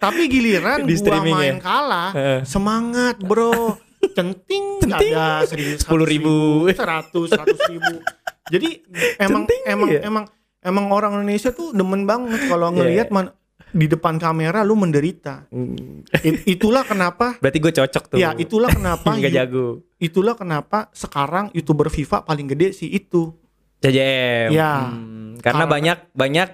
[0.04, 1.63] Tapi giliran Di gua main ya?
[1.63, 2.12] kalah,
[2.43, 3.80] semangat bro.
[4.19, 6.76] Centing, ada serius 10.000.
[6.76, 8.04] seratus seratus ribu.
[8.46, 8.70] Jadi
[9.18, 10.02] emang Centing, emang ya?
[10.04, 10.26] emang
[10.60, 13.14] emang orang Indonesia tuh demen banget kalau ngelihat Iya.
[13.14, 13.36] man-
[13.70, 15.50] di depan kamera lu menderita.
[15.50, 16.06] Hmm.
[16.20, 18.18] It- itulah kenapa Berarti gue cocok tuh.
[18.18, 19.66] Ya itulah kenapa Nggak you- jago.
[19.98, 23.34] itulah kenapa sekarang youtuber FIFA paling gede sih itu.
[23.80, 24.50] JJM.
[24.50, 24.88] Ya.
[24.88, 26.50] Hmm, karena Karena- banyak banyak.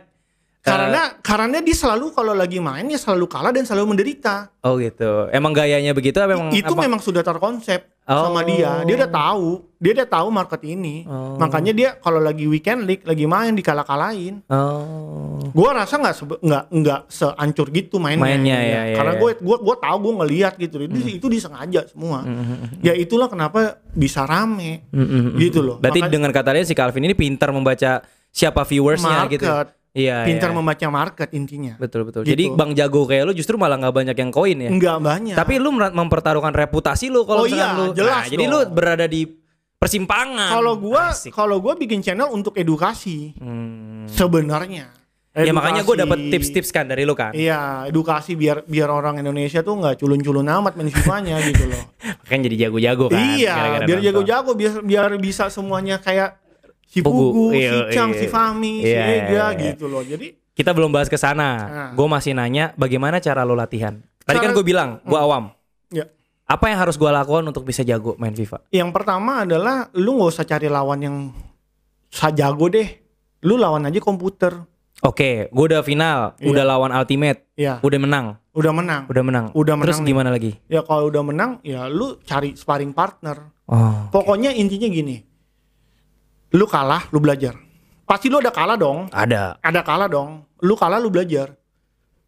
[0.60, 4.52] Karena karena dia selalu kalau lagi main dia selalu kalah dan selalu menderita.
[4.60, 5.32] oh gitu.
[5.32, 6.20] Emang gayanya begitu?
[6.20, 6.82] apa Emang itu apa?
[6.84, 8.26] memang sudah terkonsep Oh.
[8.26, 8.82] sama dia.
[8.84, 11.06] Dia udah tahu, dia udah tahu market ini.
[11.06, 11.38] Oh.
[11.38, 14.42] Makanya dia kalau lagi weekend league lagi main dikalah-kalahin.
[14.50, 15.38] Oh.
[15.50, 18.26] Gua rasa nggak nggak nggak seancur gitu mainnya.
[18.26, 19.20] Mainnya, ya, ya, Karena ya.
[19.22, 20.76] gue gua gua tahu gue ngelihat gitu.
[20.82, 22.26] Itu itu disengaja semua.
[22.82, 24.90] Ya itulah kenapa bisa rame.
[24.90, 25.38] Mm, mm, mm.
[25.38, 25.78] Gitu loh.
[25.78, 29.38] Berarti Makanya- dengan kata lain si Calvin ini pintar membaca siapa viewersnya market.
[29.38, 29.48] gitu.
[30.00, 30.24] Iya.
[30.24, 30.56] pintar iya.
[30.56, 31.74] membaca market intinya.
[31.76, 32.24] Betul betul.
[32.24, 32.32] Gitu.
[32.32, 34.70] Jadi Bang Jago kayak lu justru malah nggak banyak yang koin ya.
[34.70, 35.36] Enggak banyak.
[35.36, 37.92] Tapi lu mempertaruhkan reputasi lu kalau Oh iya, lu.
[37.92, 39.28] jelas Nah, jadi lu berada di
[39.76, 40.52] persimpangan.
[40.52, 44.08] kalau gua kalau gua bikin channel untuk edukasi Hmm.
[44.08, 44.96] sebenarnya.
[45.30, 46.04] Ya makanya gue Edukasi.
[46.04, 47.32] dapat tips-tips kan dari lu kan.
[47.32, 51.84] Iya, edukasi biar biar orang Indonesia tuh nggak culun-culun amat main FIFA-nya gitu loh.
[52.26, 53.22] Makanya jadi jago-jago kan.
[53.38, 54.08] iya, gara-gara biar nonton.
[54.10, 56.36] jago-jago biar biar bisa semuanya kayak
[56.90, 57.30] si Pugu.
[57.30, 58.18] Pugu, Iya, si Cang, iya.
[58.18, 59.60] si Fami, si Iya, Ega iya, iya.
[59.70, 60.02] gitu loh.
[60.02, 61.50] Jadi Kita belum bahas ke sana.
[61.64, 61.90] Nah.
[61.94, 63.96] Gue masih nanya bagaimana cara lo latihan.
[64.20, 65.56] Tadi kan Cara- gue bilang, gue awam.
[65.88, 66.04] ya
[66.44, 68.66] Apa yang harus gue lakukan untuk bisa jago main FIFA?
[68.70, 71.16] yang pertama adalah lu nggak usah cari lawan yang
[72.34, 72.90] jago deh.
[73.40, 74.52] Lu lawan aja komputer.
[75.00, 76.52] Oke, gue udah final, Iya.
[76.52, 79.02] udah lawan Ultimate, Ya, udah menang, udah menang.
[79.08, 79.46] udah menang.
[79.56, 80.10] Udah Terus menang nih.
[80.12, 80.52] gimana lagi?
[80.68, 83.48] Ya kalau udah menang, ya lu cari sparring partner.
[83.64, 85.24] Oh, Pokoknya intinya gini.
[86.50, 87.54] Lu kalah, lu belajar.
[88.04, 89.06] Pasti lu ada kalah dong.
[89.14, 89.58] ada.
[89.62, 90.42] Ada kalah dong.
[90.60, 91.54] Lu kalah, lu belajar.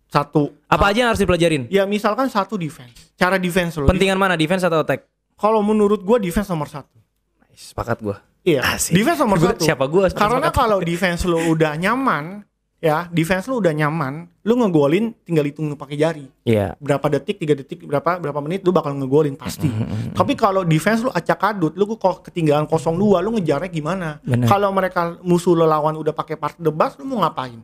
[0.05, 0.51] Satu.
[0.67, 1.71] Apa aja yang harus dipelajarin?
[1.71, 3.15] Ya misalkan satu defense.
[3.15, 3.87] Cara defense lo.
[3.87, 4.35] Pentingan mana?
[4.35, 5.07] Defense atau attack?
[5.39, 6.99] Kalau menurut gua defense nomor satu.
[7.47, 8.19] Nice, Sepakat gua.
[8.43, 8.61] Iya.
[8.75, 8.91] Asik.
[8.93, 9.63] Defense nomor Gua- satu.
[9.63, 10.11] siapa gua?
[10.11, 12.43] Karena kalau defense lo udah nyaman,
[12.81, 16.25] ya defense lo udah nyaman, lu ngegolin tinggal hitung pakai jari.
[16.41, 16.73] Iya.
[16.81, 19.69] Berapa detik, tiga detik, berapa berapa menit lu bakal ngegolin pasti.
[19.69, 24.17] Mm-hmm, Tapi kalau defense lu acak adut, lu kok ketinggalan 0-2, lu ngejarnya gimana?
[24.49, 27.61] Kalau mereka musuh lo lawan udah pakai part the bus, lu mau ngapain?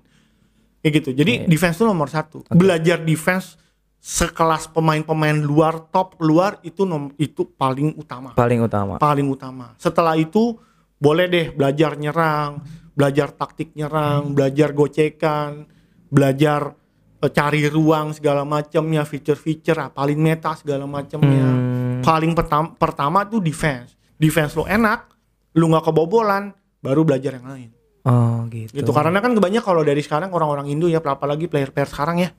[0.79, 1.09] Kayak gitu.
[1.17, 1.47] Jadi Iya.
[1.49, 2.45] defense itu nomor satu.
[2.53, 3.57] Belajar defense
[3.97, 9.01] sekelas pemain-pemain luar top luar itu nom itu paling utama Paling utama.
[9.01, 9.73] paling utama.
[9.75, 10.53] Setelah itu
[10.95, 12.61] boleh deh belajar nyerang,
[12.97, 15.69] belajar taktik nyerang, belajar gocekan,
[16.09, 16.73] belajar
[17.21, 21.45] eh, cari ruang segala macamnya, feature-feature ah, paling meta segala macamnya.
[21.45, 22.01] Hmm.
[22.01, 23.93] Paling pertama pertama tuh defense.
[24.17, 25.13] Defense lo enak,
[25.53, 26.49] lu nggak kebobolan,
[26.81, 27.69] baru belajar yang lain.
[28.01, 28.81] Oh gitu.
[28.81, 32.33] Gitu karena kan kebanyakan kalau dari sekarang orang-orang Indo ya apalagi player-player sekarang ya.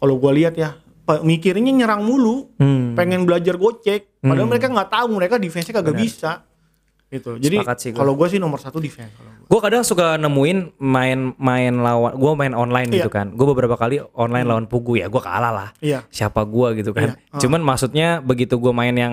[0.00, 0.80] Kalau gua lihat ya
[1.20, 2.94] mikirnya nyerang mulu, Hmm.
[2.94, 4.52] pengen belajar gocek, padahal Hmm.
[4.54, 6.06] mereka nggak tahu mereka defense-nya kagak Benar.
[6.06, 6.32] bisa.
[7.10, 7.30] Gitu.
[7.42, 7.56] Jadi
[7.90, 9.10] kalau gue sih nomor satu defense.
[9.50, 13.02] Gue kadang suka nemuin main-main lawan, gue main online Iya.
[13.02, 13.34] gitu kan.
[13.34, 15.68] Gue beberapa kali online lawan Pugu ya, gue kalah lah.
[15.82, 16.06] Iya.
[16.06, 17.10] Siapa gue gitu kan.
[17.10, 17.14] Iya.
[17.18, 17.34] Ah.
[17.34, 17.40] Hmm.
[17.42, 19.10] Cuman maksudnya begitu gue main yang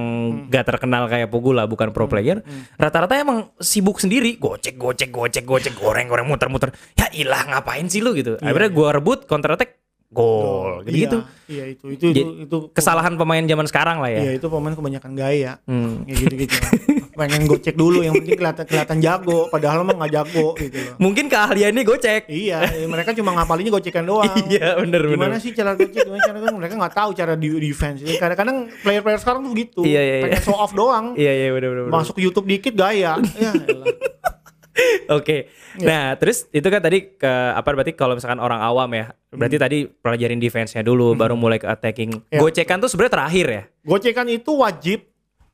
[0.54, 2.45] gak terkenal kayak Pugu lah, bukan pro player.
[2.78, 6.69] Rata-rata emang sibuk sendiri, gocek, gocek, gocek, gocek, goreng, goreng, muter-muter.
[6.93, 8.38] Ya ilah ngapain sih lu gitu.
[8.38, 9.73] Akhirnya gue rebut, counter attack,
[10.08, 10.86] gol.
[10.86, 11.17] Gitu gitu.
[11.50, 14.32] Iya, iya itu itu itu, itu Kesalahan pemain zaman sekarang lah Iya ya.
[14.38, 15.58] itu pemain kebanyakan gaya.
[15.65, 16.06] Hmm.
[16.06, 16.54] Ya gitu-gitu.
[16.54, 16.71] lah.
[17.17, 20.95] pengen gocek dulu yang penting kelihatan kelihatan jago padahal emang nggak jago gitu loh.
[21.01, 22.30] Mungkin keahliannya gocek.
[22.30, 24.30] Iya, mereka cuma ngapalinnya gocekan doang.
[24.47, 25.17] Iya bener bener.
[25.17, 26.06] Gimana sih cara gocek?
[26.06, 26.58] Gimana cara gocek?
[26.62, 28.06] Mereka nggak tahu cara di defense.
[28.06, 29.82] Jadi Kadang-kadang player-player sekarang tuh gitu.
[29.82, 30.45] Iya, iya, pengen iya.
[30.45, 31.17] show off doang.
[31.17, 31.84] Iya iya bener bener.
[31.89, 31.93] bener.
[31.97, 33.17] Masuk YouTube dikit gaya.
[33.17, 33.51] ya.
[35.17, 35.49] Oke.
[35.77, 35.86] Iya.
[35.86, 39.77] Nah, terus itu kan tadi ke apa berarti kalau misalkan orang awam ya, berarti tadi
[39.89, 42.12] pelajarin defense-nya dulu baru mulai ke attacking.
[42.13, 42.30] Hmm.
[42.34, 42.39] Iya.
[42.41, 43.63] Gocekan tuh sebenarnya terakhir ya.
[43.86, 44.99] Gocekan itu wajib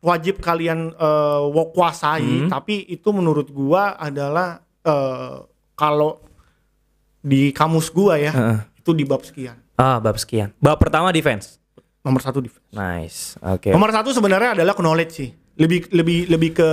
[0.03, 0.91] wajib kalian
[1.47, 2.49] wo- kuasai, Hmm.
[2.49, 5.37] tapi itu menurut gua adalah eh,
[5.73, 6.19] kalau
[7.17, 8.57] di kamus gua ya, Heeh.
[8.77, 9.55] itu di bab sekian.
[9.73, 10.51] Ah, bab sekian.
[10.59, 11.57] Bab pertama defense.
[12.03, 12.67] Nomor satu defense.
[12.69, 13.39] Nice.
[13.39, 13.71] Oke.
[13.71, 15.29] Nomor satu sebenarnya adalah knowledge sih.
[15.55, 16.69] Lebih lebih lebih ke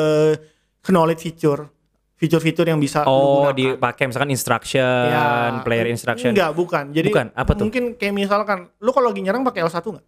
[0.85, 1.71] knowledge feature.
[2.13, 6.37] Fitur-fitur yang bisa Oh, dipakai misalkan instruction, Ya, player instruction.
[6.37, 6.93] Enggak, bukan.
[6.93, 7.65] Jadi Bukan, apa tuh?
[7.65, 10.05] mungkin kayak misalkan lu kalau lagi nyerang pakai L1 enggak?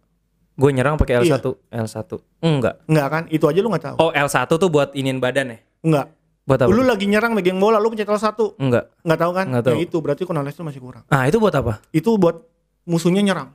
[0.53, 1.37] Gue nyerang pakai Iya.
[1.37, 2.09] L1, L1.
[2.39, 2.75] Enggak.
[2.85, 3.23] Enggak kan?
[3.27, 3.95] Itu aja lu nggak tahu.
[3.99, 5.57] Oh, L1 tuh buat inin badan ya?
[5.81, 6.07] Enggak.
[6.43, 6.69] Buat apa?
[6.69, 8.37] Lu lagi nyerang megang bola, lu pencet L1.
[8.57, 8.85] Enggak.
[9.01, 9.45] Enggak tahu kan?
[9.49, 9.73] Nggak tahu.
[9.73, 11.03] Ya itu berarti knowledge lu masih kurang.
[11.07, 11.81] Ah, itu buat apa?
[11.89, 12.37] Itu buat
[12.83, 13.49] musuhnya nyerang.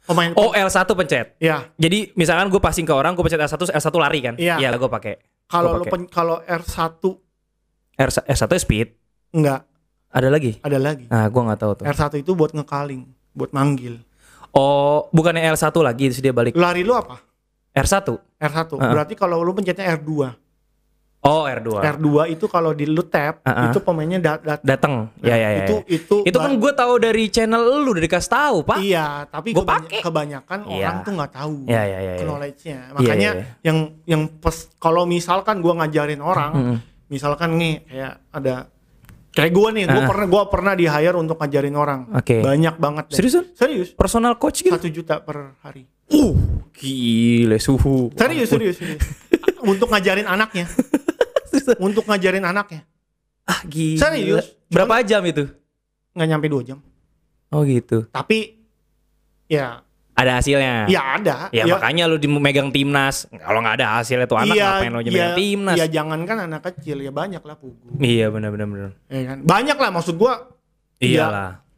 [0.00, 1.36] Pemain Oh, L1 pencet.
[1.38, 1.70] ya.
[1.76, 4.34] Jadi misalkan gue passing ke orang, gue pencet L1, L1 lari kan?
[4.34, 4.56] Iya.
[4.58, 5.14] Iya, gue pakai.
[5.44, 7.04] Kalau Gua lu kalau R1
[7.96, 8.88] R1, R1 speed.
[9.30, 9.66] enggak,
[10.08, 10.58] Ada lagi?
[10.58, 11.06] ada lagi.
[11.06, 11.84] Nah, gue nggak tahu tuh.
[11.84, 14.02] R1 itu buat ngekaling, buat manggil.
[14.52, 16.54] Oh, bukannya L1 lagi terus dia balik.
[16.54, 17.22] Lari lu apa?
[17.70, 18.10] R1.
[18.36, 18.70] R1.
[18.72, 18.90] Heeh.
[18.90, 20.10] Berarti kalau lu pencetnya R2.
[21.20, 21.84] Oh, R2.
[21.84, 23.68] R2 itu kalau di lu tap, Heeh.
[23.68, 25.12] itu pemainnya dat dat Datang.
[25.20, 25.60] Ya, ya, ya.
[25.62, 25.82] itu ya.
[25.92, 28.80] itu Itu kan gue tahu dari channel lu udah dikasih tahu, Pak.
[28.80, 30.00] Iya, tapi Gua kebany- pakai.
[30.00, 30.72] kebanyakan Iya.
[30.72, 32.24] orang tuh nggak tahu Iya, iya, iya, iya.
[32.24, 32.78] knowledge-nya.
[32.90, 33.44] Makanya iya.
[33.60, 36.76] yang yang pes, kalau misalkan gua ngajarin orang, Mm-mm.
[37.06, 38.54] misalkan nih kayak ada
[39.30, 40.08] kayak gua nih, gua Ah.
[40.08, 42.00] pernah gua pernah di hire untuk ngajarin orang.
[42.12, 42.42] Oke.
[42.42, 43.04] Banyak banget.
[43.10, 43.16] deh.
[43.16, 43.44] Seriusan?
[43.54, 43.88] Serius.
[43.94, 44.74] Personal coach gitu.
[44.74, 45.86] Satu juta per hari.
[46.10, 46.34] Uh,
[46.74, 48.10] gile suhu.
[48.14, 49.02] Serius, serius, serius.
[49.70, 50.66] untuk ngajarin anaknya.
[51.78, 52.82] untuk ngajarin anaknya.
[53.46, 53.98] Ah, gila.
[53.98, 54.46] Serius?
[54.66, 55.46] Berapa jam itu?
[56.14, 56.78] Nggak nyampe dua jam.
[57.50, 58.06] Oh, gitu.
[58.10, 58.62] Tapi
[59.46, 59.82] ya,
[60.20, 60.74] Ada hasilnya.
[60.92, 61.36] ya ada.
[61.48, 63.24] Ya, makanya lu dimegang timnas.
[63.32, 65.76] Kalau nggak ada hasilnya tuh anak iya, ngapain lo iya, megang timnas?
[65.80, 67.96] Iya, jangan kan anak kecil ya banyak lah pugu.
[67.96, 68.90] Iya, benar benar benar.
[69.08, 69.38] Ya kan?
[69.42, 70.52] Banyak lah maksud gua.
[71.00, 71.24] Iya.
[71.24, 71.50] Iyalah.
[71.64, 71.69] Ya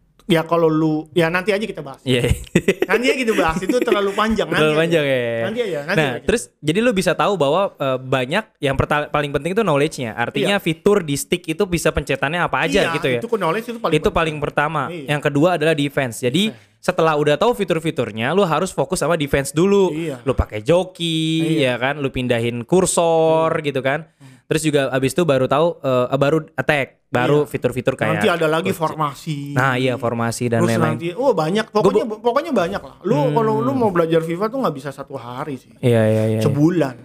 [0.46, 2.00] kalau lu ya nanti aja kita bahas.
[2.06, 2.30] Iya.
[2.90, 4.60] Nanti aja kita bahas itu terlalu panjang nanti.
[4.60, 4.82] Terlalu aja.
[4.84, 5.18] panjang ya.
[5.42, 6.24] Nanti aja, nanti nah, aja.
[6.28, 8.74] terus jadi lu bisa tahu bahwa eh, banyak yang
[9.08, 10.12] paling penting itu knowledge-nya.
[10.14, 13.20] Artinya fitur di stick itu bisa pencetannya apa aja Iya, gitu ya.
[13.20, 14.82] Itu knowledge itu paling itu paling pertama.
[14.92, 15.16] Iya.
[15.16, 16.20] Yang kedua adalah defense.
[16.22, 19.94] Jadi setelah udah tahu fitur-fiturnya, lu harus fokus sama defense dulu.
[19.94, 20.18] Iya.
[20.26, 21.78] Lu pakai joki, Iya.
[21.78, 21.94] ya kan?
[22.02, 24.10] Lu pindahin kursor gitu kan.
[24.52, 27.48] Terus juga abis itu baru tahu eh, baru attack, baru Iya.
[27.48, 29.56] fitur-fitur kayak nanti ada lagi formasi.
[29.56, 31.00] Nah, iya formasi dan lain-lain.
[31.00, 33.00] nanti oh banyak pokoknya pokoknya banyak lah.
[33.00, 35.72] Lu kalau lu mau belajar FIFA tuh nggak bisa satu hari sih.
[35.80, 36.40] Iya, iya, iya.
[36.44, 36.96] Sebulan.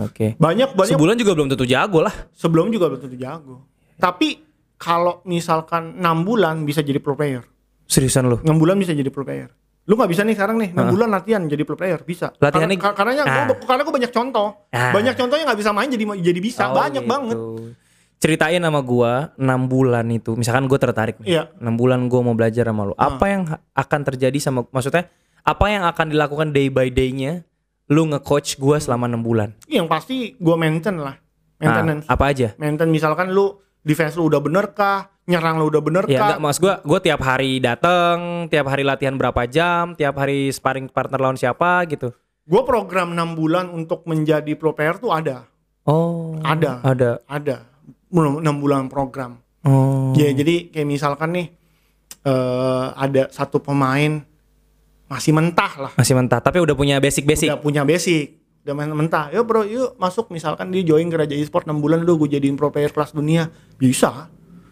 [0.00, 0.32] Oke.
[0.40, 2.14] Banyak banyak Sebulan juga belum tentu jago lah.
[2.32, 3.68] sebelum juga belum tentu jago.
[3.94, 4.40] Tapi
[4.74, 7.44] kalau misalkan 6 bulan bisa jadi pro player.
[7.84, 8.40] Seriusan lu?
[8.40, 9.52] 6 bulan bisa jadi pro player.
[9.84, 12.32] Lu nggak bisa nih sekarang nih 6 bulan latihan jadi pro player bisa.
[12.34, 13.44] Latihannya- karena, karena Ah.
[13.46, 14.48] gua, karena gua banyak contoh.
[14.70, 14.90] Ah.
[14.90, 16.62] Banyak contoh yang nggak bisa main jadi jadi bisa.
[16.66, 17.10] Oh, banyak gitu.
[17.10, 17.36] banget.
[18.16, 21.42] ceritain sama gua 6 bulan itu misalkan gue tertarik nih Iya.
[21.60, 25.68] 6 bulan gua mau belajar sama lu apa yang ha- akan terjadi sama maksudnya apa
[25.68, 27.44] yang akan dilakukan day by day-nya
[27.84, 31.20] lu nge-coach gua selama 6 bulan Yang pasti gue maintain lah.
[31.54, 32.08] Maintenance.
[32.08, 35.04] Nah, apa aja Maintain misalkan lu defense lu udah bener kah?
[35.24, 36.26] Nyerang lu udah bener ya kah?
[36.36, 40.84] enggak mas gua gua tiap hari dateng tiap hari latihan berapa jam tiap hari sparring
[40.86, 42.12] partner lawan siapa gitu
[42.44, 45.48] Gue program 6 bulan untuk menjadi pro player tuh ada.
[45.82, 46.84] oh Ada.
[46.84, 47.64] ada Ada.
[48.12, 48.20] 6
[48.60, 49.40] bulan program.
[49.64, 51.46] oh Ya jadi kayak misalkan nih
[52.20, 54.20] eh ada satu pemain
[55.04, 55.92] masih mentah lah.
[55.96, 58.44] masih mentah tapi udah punya basic basic Udah punya basic.
[58.60, 59.28] Udah main mentah.
[59.28, 62.68] Yuk bro, yuk masuk misalkan dia join Raja Esport 6 bulan udah gue jadiin pro
[62.68, 63.48] player kelas dunia.
[63.76, 64.28] Bisa.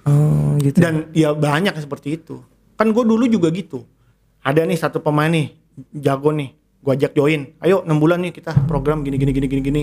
[0.07, 2.43] Oh gitu Dan ya banyak seperti itu.
[2.75, 3.85] Kan gue dulu juga gitu.
[4.43, 5.55] Ada nih satu pemain nih
[5.95, 6.51] jago nih.
[6.83, 7.55] Gue ajak join.
[7.63, 9.83] Ayo 6 bulan nih kita program gini gini gini gini gini.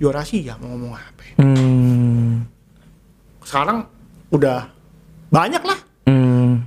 [0.00, 1.34] Juara sih ya mau ngomong apa ya.
[1.44, 2.32] hmm.
[3.44, 3.84] Sekarang
[4.30, 4.68] udah
[5.28, 5.78] banyak lah.
[6.08, 6.64] Hmm.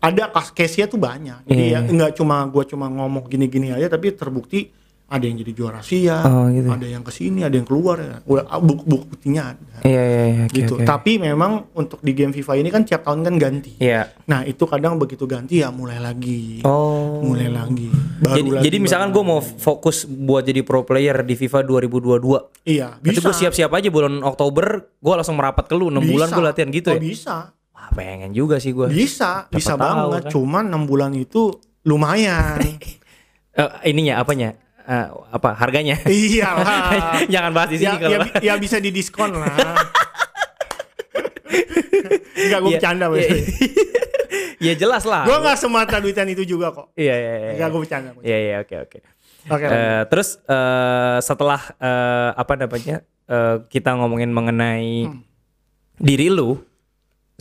[0.00, 1.48] Ada kas case-nya tuh banyak.
[1.48, 1.80] Jadi Iya.
[1.82, 4.68] ya nggak cuma gue cuma ngomong gini-gini aja tapi terbukti
[5.06, 6.66] ada yang jadi juara Asia, Oh, gitu.
[6.66, 8.18] ada yang ke sini, ada yang keluar ya.
[8.22, 9.78] Udah buk buktinya ada.
[9.80, 10.74] Iya iya iya gitu.
[10.74, 10.82] oke.
[10.82, 13.78] Tapi memang untuk di game FIFA ini kan tiap tahun kan ganti.
[13.78, 14.10] Iya.
[14.24, 17.22] Nah itu kadang begitu ganti ya mulai lagi, Oh.
[17.22, 17.86] mulai lagi.
[18.18, 22.66] Baru jadi lagi, jadi misalkan gue mau fokus buat jadi pro player di FIFA 2022.
[22.66, 23.22] iya bisa.
[23.22, 24.66] gue siap-siap aja bulan Oktober
[24.96, 26.34] gue langsung merapat ke lu 6 bulan Bisa.
[26.34, 27.00] gue latihan gitu Oh, ya.
[27.00, 27.36] Bisa,
[27.70, 28.88] Wah, pengen juga sih gue.
[28.88, 30.22] bisa, bisa tahu, banget.
[30.24, 30.30] kan.
[30.32, 32.58] Cuman enam bulan itu lumayan.
[33.54, 34.52] Eh, ininya apanya?
[34.86, 35.98] Eh, apa harganya?
[36.06, 36.66] Iyalah.
[37.34, 38.12] Jangan bahas di ya, sini kalau.
[38.14, 39.50] ya, ya bisa didiskon lah.
[42.36, 43.10] Enggak gue Iya, bercanda iya.
[43.10, 43.44] maksudnya.
[44.56, 45.22] ya jelas lah.
[45.24, 46.92] Gue nggak semata duitan itu juga kok.
[46.94, 47.50] Iya iya iya.
[47.56, 48.10] Enggak gue bercanda.
[48.20, 48.98] Iya iya oke oke.
[49.46, 49.64] Oke.
[49.64, 52.96] Eh, terus eh, setelah eh, apa namanya
[53.26, 55.22] eh, kita ngomongin mengenai Hmm.
[55.96, 56.60] diri lu,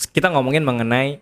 [0.09, 1.19] kita ngomongin mengenai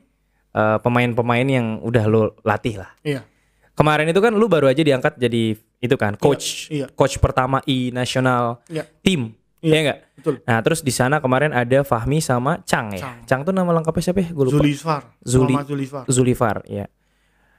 [0.54, 2.92] eh, pemain-pemain yang udah lu latih lah.
[3.02, 3.26] Iya.
[3.74, 6.88] Kemarin itu kan lu baru aja diangkat jadi itu kan coach, iya.
[6.88, 8.88] coach pertama I nasional Iya.
[9.04, 10.00] tim, Iya, iya enggak?
[10.16, 10.36] betul.
[10.42, 13.04] Nah terus di sana kemarin ada Fahmi sama Chang ya.
[13.04, 13.18] Chang.
[13.28, 14.30] Chang, tuh nama lengkapnya siapa ya?
[14.32, 14.58] Gue lupa.
[14.58, 15.02] Zulifar.
[15.20, 16.04] Zuli- Zulifar.
[16.08, 16.88] Zulifar, ya.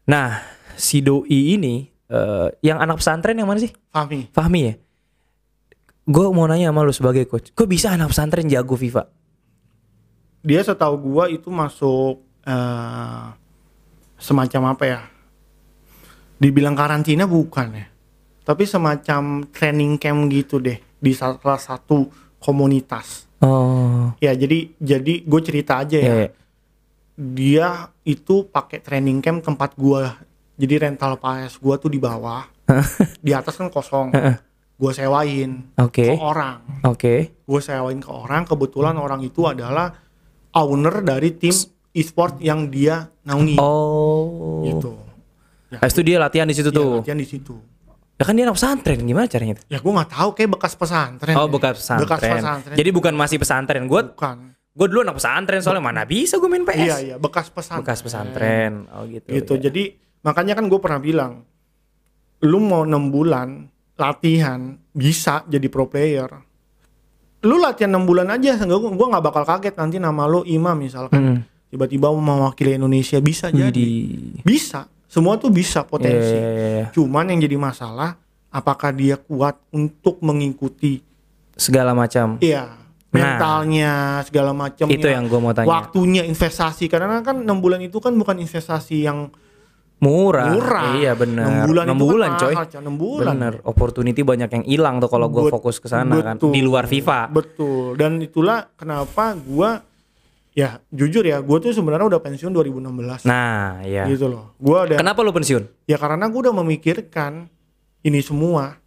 [0.04, 0.40] Nah
[0.72, 3.72] si Doi ini eh, yang anak pesantren yang mana sih?
[3.88, 4.32] Fahmi.
[4.32, 4.74] Fahmi ya?
[6.04, 9.08] Gue mau nanya sama lu sebagai coach, kok bisa anak pesantren jago FIFA?
[10.40, 13.24] Dia setahu gua itu masuk eh
[14.16, 15.00] semacam apa ya?
[16.36, 17.86] Dibilang karantina bukan ya.
[18.44, 23.24] Tapi semacam training camp gitu deh di salah satu komunitas.
[23.40, 26.04] Oh, Ya jadi jadi gue cerita aja ya.
[26.04, 26.30] ya, ya.
[27.14, 27.68] Dia
[28.02, 30.18] itu pakai training camp tempat gua.
[30.54, 32.42] Jadi rental PS gua tuh di bawah.
[33.24, 34.10] di atas kan kosong.
[34.74, 36.82] Gua sewain Oke, ke orang.
[36.82, 37.14] oke.
[37.46, 38.42] Gue sewain ke orang.
[38.42, 39.94] Kebetulan orang itu adalah
[40.50, 41.54] owner dari tim
[41.92, 43.54] e-sport yang dia naungi.
[43.56, 44.90] Oh, Gitu.
[45.70, 46.98] Ya, Habis itu dia latihan di situ dia tuh.
[46.98, 47.54] latihan di situ.
[48.14, 49.62] Ya kan dia anak pesantren, gimana caranya itu?
[49.66, 51.34] Ya gue nggak tahu kayak bekas pesantren.
[51.34, 52.02] Oh, bekas pesantren.
[52.06, 52.76] Bekas pesantren.
[52.78, 53.82] Jadi bukan masih pesantren.
[53.90, 54.54] Gue bukan.
[54.74, 56.78] gue dulu anak pesantren soalnya mana bisa gue main PS.
[56.78, 57.82] Iya iya bekas pesantren.
[57.82, 58.86] Bekas pesantren.
[58.90, 59.26] Oh gitu.
[59.30, 59.70] gitu ya.
[59.70, 59.82] jadi
[60.22, 61.32] makanya kan gue pernah bilang
[62.42, 66.26] lu mau enam bulan latihan bisa jadi pro player
[67.44, 71.38] lu latihan enam bulan aja gue nggak bakal kaget nanti nama lu Imam misalkan Hmm.
[71.68, 76.86] tiba-tiba mau mewakili Indonesia bisa jadi Di bisa semua tuh bisa potensi Iya, iya, iya.
[76.90, 78.18] cuman yang jadi masalah
[78.50, 80.98] apakah dia kuat untuk mengikuti
[81.54, 82.34] segala macam.
[82.40, 85.70] iya mentalnya segala macam Itu yang gua mau tanya.
[85.70, 89.30] waktunya investasi karena kan enam bulan itu kan bukan investasi yang
[89.94, 90.50] Murah.
[90.50, 90.98] murah.
[90.98, 91.64] Iya benar.
[91.64, 92.54] 6 bulan, Enam itu bulan kan coy.
[92.76, 93.24] 6 bulan.
[93.30, 93.54] Bener.
[93.64, 96.36] Opportunity banyak yang hilang tuh kalau gue fokus ke sana kan.
[96.36, 97.30] Di luar FIFA.
[97.30, 97.94] Betul.
[97.96, 99.80] Dan itulah kenapa gua
[100.54, 103.26] ya jujur ya, gua tuh sebenarnya udah pensiun 2016.
[103.26, 104.06] Nah, ya.
[104.06, 104.54] Gitu loh.
[104.56, 105.66] Gua ada Kenapa lu pensiun?
[105.84, 107.50] ya karena gua udah memikirkan
[108.00, 108.78] ini semua.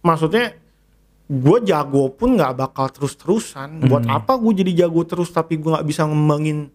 [0.00, 0.52] Maksudnya
[1.24, 3.80] gue jago pun nggak bakal terus-terusan.
[3.82, 4.16] Buat Hmm.
[4.18, 6.68] apa gue jadi jago terus tapi gua nggak bisa ngembangin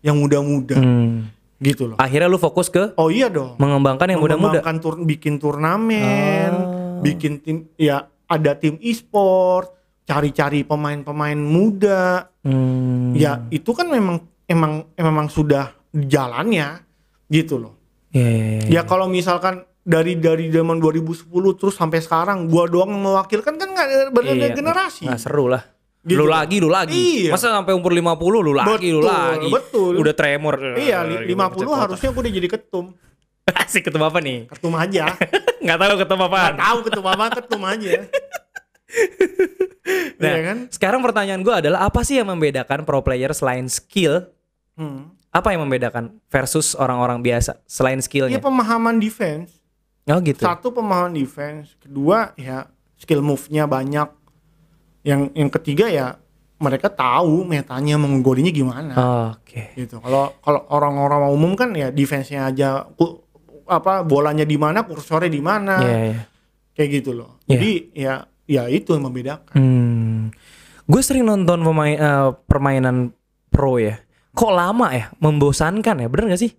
[0.00, 1.28] yang muda-muda Hmm.
[1.58, 1.96] gitu loh.
[2.00, 3.60] Akhirnya lu fokus ke Oh iya dong.
[3.60, 4.64] mengembangkan yang muda-muda.
[4.64, 7.04] mengembangkan tur bikin turnamen, Oh.
[7.04, 9.68] bikin tim ya ada tim e-sport,
[10.02, 12.29] cari-cari pemain-pemain muda.
[12.40, 13.12] Hmm.
[13.12, 16.80] Ya itu kan memang emang memang sudah jalannya
[17.26, 17.74] gitu loh.
[18.10, 18.62] Ya, ya, ya.
[18.70, 23.88] Ya kalau misalkan dari dari zaman 2010 terus sampai sekarang gua doang mewakilkan kan nggak
[24.10, 25.04] berbeda Iya, generasi.
[25.04, 25.62] Nggak seru lah.
[26.00, 26.16] Gitu.
[26.16, 27.28] Lu lagi, lu lagi.
[27.28, 27.30] Iya.
[27.30, 29.48] Masa sampai umur 50 lu lagi, lu Betul, lagi.
[29.52, 29.92] betul.
[30.00, 30.54] Udah tremor.
[30.74, 31.76] Iya, li- Gitu, 50 cepet.
[31.76, 32.86] harusnya gua udah jadi ketum.
[33.60, 34.48] Asik ketum apa nih?
[34.48, 35.04] Ketum aja.
[35.64, 36.52] Nggak tahu ketum apaan.
[36.56, 37.90] Nggak tahu ketum apa, ketum aja.
[40.20, 40.58] Nah, Iya kan?
[40.68, 44.28] sekarang pertanyaan gue adalah apa sih yang membedakan pro player selain skill?
[44.76, 45.16] Hmm.
[45.30, 48.38] Apa yang membedakan versus orang-orang biasa selain Iya skillnya?
[48.38, 49.56] pemahaman defense.
[50.04, 50.42] Oh gitu.
[50.42, 54.08] Satu pemahaman defense, kedua ya skill move-nya banyak.
[55.00, 56.06] Yang yang ketiga ya
[56.60, 58.92] mereka tahu metanya menggolinya gimana
[59.32, 59.72] Oke.
[59.74, 59.96] gitu.
[59.98, 63.24] Kalau kalau orang-orang umum kan ya defense-nya aja ku-
[63.64, 65.80] apa bolanya di mana, kursornya di mana.
[65.80, 66.20] Iya, iya.
[66.76, 67.40] Kayak gitu loh.
[67.42, 67.50] Iya.
[67.56, 68.14] Jadi ya
[68.50, 69.54] ya itu yang membedakan.
[69.54, 70.34] Hmm.
[70.90, 73.14] Gue sering nonton pemain eh, permainan
[73.46, 74.02] pro ya.
[74.34, 75.14] Kok lama ya?
[75.22, 76.08] Membosankan ya?
[76.10, 76.50] Bener gak sih?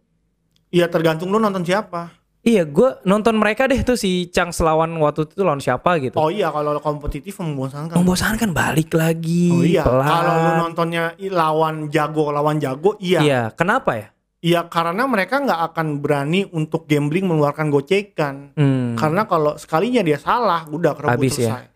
[0.71, 2.15] Iya tergantung lu nonton siapa.
[2.41, 6.17] Iya, gue nonton mereka deh tuh si Chang selawan waktu itu lawan siapa gitu.
[6.17, 7.93] Oh iya kalau kompetitif membosankan.
[7.93, 9.53] Membosankan balik lagi.
[9.53, 10.09] Oh iya, pelan.
[10.09, 13.21] kalau lu nontonnya lawan jago lawan jago, iya.
[13.21, 14.07] Iya, kenapa ya?
[14.41, 18.57] Iya, karena mereka nggak akan berani untuk gambling mengeluarkan gocekan.
[18.57, 18.97] Hmm.
[18.97, 21.69] Karena kalau sekalinya dia salah, udah kerebut Habis ya.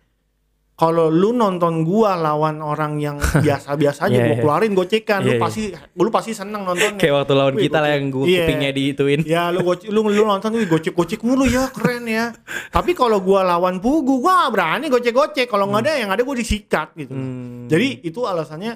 [0.76, 3.16] Kalau lu nonton gua lawan orang yang
[3.48, 4.42] biasa-biasa aja, Iya, gua iya.
[4.44, 5.40] keluarin gocekan, Iya, lu iya.
[5.40, 5.64] pasti
[5.96, 7.00] lu pasti seneng nontonnya.
[7.00, 8.44] Kayak waktu lawan kita lah yang gue Iya.
[8.44, 9.20] kupingnya diituin.
[9.24, 12.36] Ya lu goce, lu lu nonton wih gocek-gocek mulu ya, keren ya.
[12.70, 15.48] Tapi kalau gua lawan pugu, gua berani gocek-gocek.
[15.48, 17.16] Kalau nggak ada yang ada gua disikat gitu.
[17.16, 17.72] Hmm.
[17.72, 18.76] Jadi itu alasannya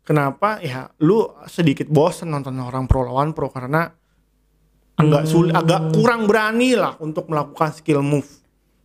[0.00, 3.84] kenapa ya lu sedikit bosen nonton orang pro lawan pro karena
[4.94, 5.60] agak sulit, Hmm.
[5.60, 8.28] agak kurang berani lah untuk melakukan skill move.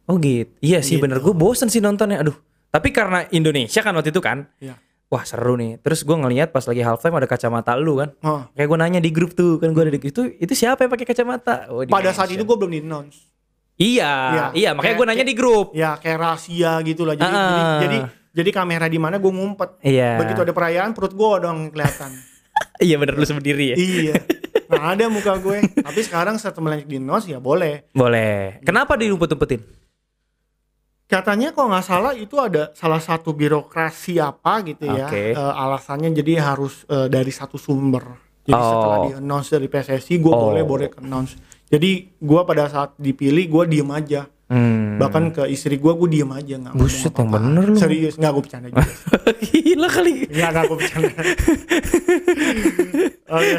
[0.10, 0.50] Oh gitu.
[0.60, 1.06] Iya sih Gitu.
[1.06, 1.22] bener.
[1.22, 2.20] Gue bosen sih nontonnya.
[2.20, 2.36] Aduh.
[2.70, 4.46] Tapi karena Indonesia kan waktu itu kan.
[4.62, 4.78] Iya.
[5.10, 5.82] Wah seru nih.
[5.82, 8.14] Terus gue ngeliat pas lagi halftime ada kacamata lu kan.
[8.22, 8.46] Oh.
[8.54, 11.08] Kayak gue nanya di grup tuh kan gue ada di itu itu siapa yang pakai
[11.10, 11.66] kacamata?
[11.74, 13.26] Oh, Pada saat itu gue belum di announce.
[13.80, 14.46] Iya, Iya.
[14.54, 15.72] iya, makanya gue nanya di grup.
[15.74, 17.18] Ya kayak rahasia gitu lah.
[17.18, 17.42] Jadi Ah.
[17.42, 17.98] jadi, jadi
[18.30, 19.82] jadi kamera di mana gue ngumpet.
[19.82, 20.22] Iya.
[20.22, 22.12] Begitu ada perayaan perut gue dong kelihatan.
[22.80, 23.76] Iya bener lu sendiri ya.
[23.76, 24.16] iya.
[24.70, 25.66] Nah ada muka gue.
[25.82, 27.90] Tapi sekarang setelah melanjut di announce ya boleh.
[27.90, 28.62] Boleh.
[28.62, 29.66] Kenapa diumpet-umpetin?
[31.10, 35.34] Katanya kalau nggak salah itu ada salah satu birokrasi apa gitu ya Oke.
[35.34, 38.06] eh, alasannya jadi harus eh, dari satu sumber.
[38.46, 38.70] Jadi Oh.
[38.70, 40.40] setelah di announce dari PSSI gue Oh.
[40.48, 41.34] boleh boleh announce.
[41.66, 44.30] Jadi gue pada saat dipilih gue diem aja.
[44.50, 44.98] Hmm.
[44.98, 47.78] Bahkan ke istri gue gue diem aja nggak Buset, yang bener lu.
[47.78, 48.86] Serius nggak gue bercanda juga.
[49.46, 50.14] Gila kali.
[50.26, 51.10] Nggak nggak gue bercanda.
[53.30, 53.54] Oke.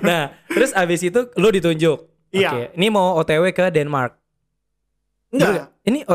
[0.00, 1.98] Nah, terus abis itu lu ditunjuk.
[2.30, 2.50] Iya.
[2.50, 4.14] Oke, Ini mau OTW ke Denmark.
[5.30, 5.70] Enggak.
[5.82, 6.06] Ini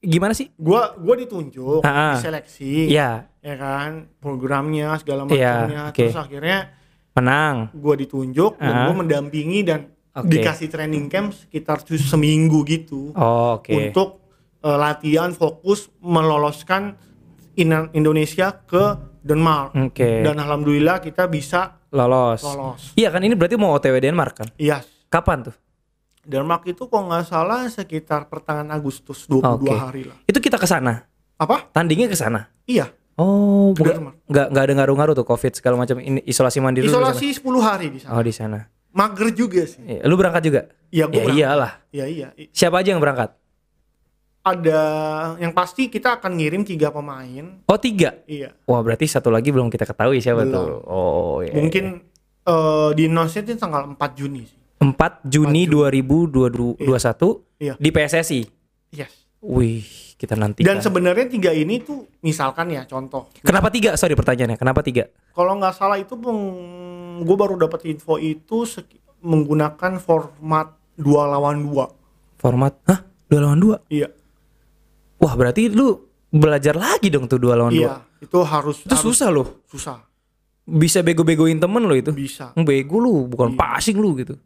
[0.00, 0.50] gimana sih?
[0.54, 2.12] Gue gue ditunjuk, Ah, ah.
[2.14, 5.82] diseleksi, Iya, ya kan programnya segala Iya, macamnya.
[5.90, 5.98] oke.
[6.00, 6.58] Terus akhirnya
[7.12, 7.56] menang.
[7.74, 8.84] gue ditunjuk dan Ah.
[8.86, 10.30] gue mendampingi dan Oke.
[10.32, 13.74] dikasih training camp sekitar seminggu gitu Oh, Oke.
[13.74, 14.22] untuk
[14.58, 16.98] eh, latihan fokus meloloskan
[17.54, 20.22] Ina- Indonesia ke Denmark Oke.
[20.22, 22.42] dan alhamdulillah kita bisa Lolos.
[22.42, 22.82] lolos.
[22.94, 24.48] Iya kan ini berarti mau OTW Denmark kan?
[24.54, 25.54] Iya, Kapan tuh?
[26.28, 29.72] Denmark itu kalau nggak salah sekitar pertengahan Agustus 22 Oke.
[29.72, 30.18] hari lah.
[30.28, 31.08] Itu kita ke sana.
[31.40, 31.72] Apa?
[31.72, 32.52] Tandingnya ke sana.
[32.68, 33.98] Iya, Oh, Ke
[34.30, 38.14] nggak ada ngaruh-ngaruh tuh COVID segala macam ini isolasi mandiri isolasi 10 hari di sana.
[38.14, 38.70] Oh, di sana.
[38.94, 39.82] Mager juga sih.
[39.82, 40.60] Iya, Lu berangkat juga?
[40.94, 41.72] Iya, Ya iyalah.
[41.90, 42.28] Iya, iya.
[42.54, 43.34] Siapa aja yang berangkat?
[44.46, 44.80] Ada
[45.42, 47.58] yang pasti kita akan ngirim tiga pemain.
[47.66, 48.22] Oh, tiga.
[48.30, 48.54] Iya.
[48.70, 50.54] Wah, berarti satu lagi belum kita ketahui siapa Belum.
[50.54, 50.68] tuh.
[50.86, 51.58] Oh, iya.
[51.58, 51.84] Mungkin
[52.46, 54.57] eh, di announce itu tanggal 4 Juni sih.
[54.78, 56.86] 4 Juni 2021
[57.58, 57.74] Iya.
[57.74, 58.40] di PSSI.
[58.90, 59.12] Yes.
[59.38, 59.82] Wih,
[60.14, 60.62] kita nanti.
[60.62, 63.30] Dan sebenarnya tiga ini tuh misalkan ya contoh.
[63.38, 63.94] Kenapa tiga?
[63.94, 64.58] Sorry pertanyaannya.
[64.58, 65.06] Kenapa tiga?
[65.30, 66.14] Kalau nggak salah itu
[67.18, 71.86] gue baru dapat info itu seki- menggunakan format dua lawan dua.
[72.34, 72.78] Format?
[72.86, 73.02] Hah?
[73.26, 73.76] Dua lawan dua?
[73.86, 74.10] Iya.
[75.18, 77.82] Wah, berarti lu belajar lagi dong tuh dua lawan dua.
[77.82, 77.94] Iya.
[78.18, 79.62] Itu harus Itu harus- susah loh.
[79.66, 80.02] Susah.
[80.68, 82.12] Bisa bego-begoin temen lo itu.
[82.12, 82.52] Bisa.
[82.52, 84.36] Bego lu, bukan passing lu gitu.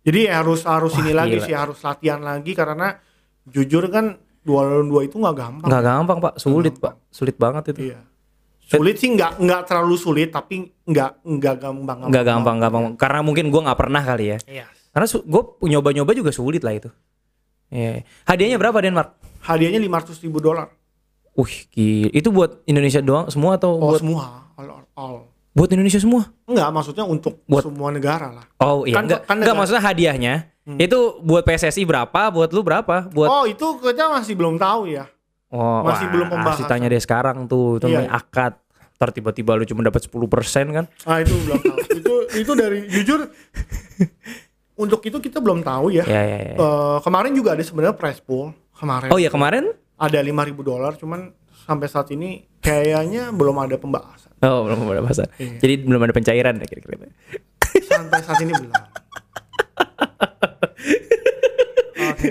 [0.00, 1.46] Jadi harus harus Wah, ini lagi gila.
[1.46, 2.98] sih harus latihan lagi karena
[3.46, 5.68] jujur kan dua lawan dua itu nggak gampang.
[5.68, 7.92] Nggak gampang pak, sulit pak, sulit banget itu.
[7.92, 8.00] Iya.
[8.64, 11.98] Sulit sih nggak nggak terlalu sulit tapi nggak nggak gampang.
[12.08, 12.84] Nggak gampang, gampang.
[12.96, 14.38] Karena mungkin gua nggak pernah kali ya.
[14.48, 14.66] Iya.
[14.90, 16.90] Karena gue nyoba-nyoba juga sulit lah itu.
[17.70, 18.02] Iya.
[18.26, 19.14] Hadiahnya berapa Denmark?
[19.46, 20.66] Hadiahnya 500 ribu dolar.
[21.38, 22.10] Wih, gila.
[22.10, 25.16] Itu buat Indonesia doang semua atau Oh buat semua all, all, all.
[25.50, 26.28] buat Indonesia semua?
[26.44, 28.44] Enggak, maksudnya untuk Buat- semua negara lah.
[28.58, 30.34] Oh iya, Kan- enggak, kan enggak maksudnya hadiahnya
[30.76, 35.08] itu buat PSSI berapa, buat lu berapa, buat Oh, itu kita masih belum tahu ya.
[35.48, 36.68] oh, masih belum Masih pembahasan.
[36.68, 38.06] tanya deh sekarang tuh, itu Iya.
[38.06, 38.54] akad.
[38.94, 40.84] Ntar tiba-tiba lu cuma dapat 10% kan?
[41.02, 41.78] Ah, itu belum tahu.
[41.98, 43.32] itu itu dari jujur
[44.76, 46.04] untuk itu kita belum tahu ya.
[46.04, 46.54] Ya ya ya.
[46.54, 49.08] Eh, kemarin juga ada sebenarnya prize pool kemarin.
[49.08, 49.72] Oh iya kemarin?
[49.96, 51.32] Ada 5000 dolar cuman
[51.62, 54.29] sampai saat ini kayaknya belum ada pembahasan.
[54.40, 55.24] Oh belum ada bahasa.
[55.36, 55.60] Iya.
[55.60, 57.12] Jadi belum ada pencairan ya kira-kira.
[57.84, 58.72] Sampai saat ini belum.
[62.00, 62.30] Oke.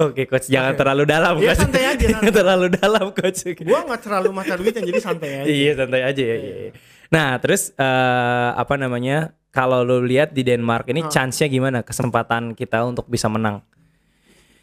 [0.00, 1.60] Oke coach, jangan terlalu dalam Iya, coach.
[1.60, 2.38] santai aja, Jangan santai.
[2.40, 3.40] terlalu dalam coach.
[3.60, 5.46] Gua nggak terlalu mata duitnya jadi santai aja.
[5.46, 6.36] Iya santai aja ya.
[6.36, 6.70] iya, iya.
[7.10, 9.36] Nah terus eh, apa namanya?
[9.50, 11.82] Kalau lu lihat di Denmark ini chance-nya gimana?
[11.82, 13.66] Kesempatan kita untuk bisa menang.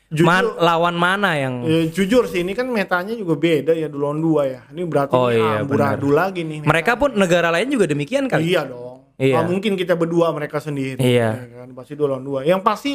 [0.08, 4.16] Jujur, Man- lawan mana yang ya, jujur sih ini kan metanya juga beda ya duluan
[4.18, 4.62] dua ya.
[4.72, 6.64] Ini berarti Oh, ini iya, amburadul lagi nih.
[6.64, 6.70] meta.
[6.72, 8.56] mereka pun negara lain juga demikian kali.
[8.56, 9.04] Iya dong.
[9.20, 9.36] Iya.
[9.36, 10.96] Nggak mungkin kita berdua mereka sendiri.
[10.96, 11.30] Iya.
[11.44, 11.76] Ya kan?
[11.76, 12.40] Pasti dua lawan dua.
[12.48, 12.92] Yang pasti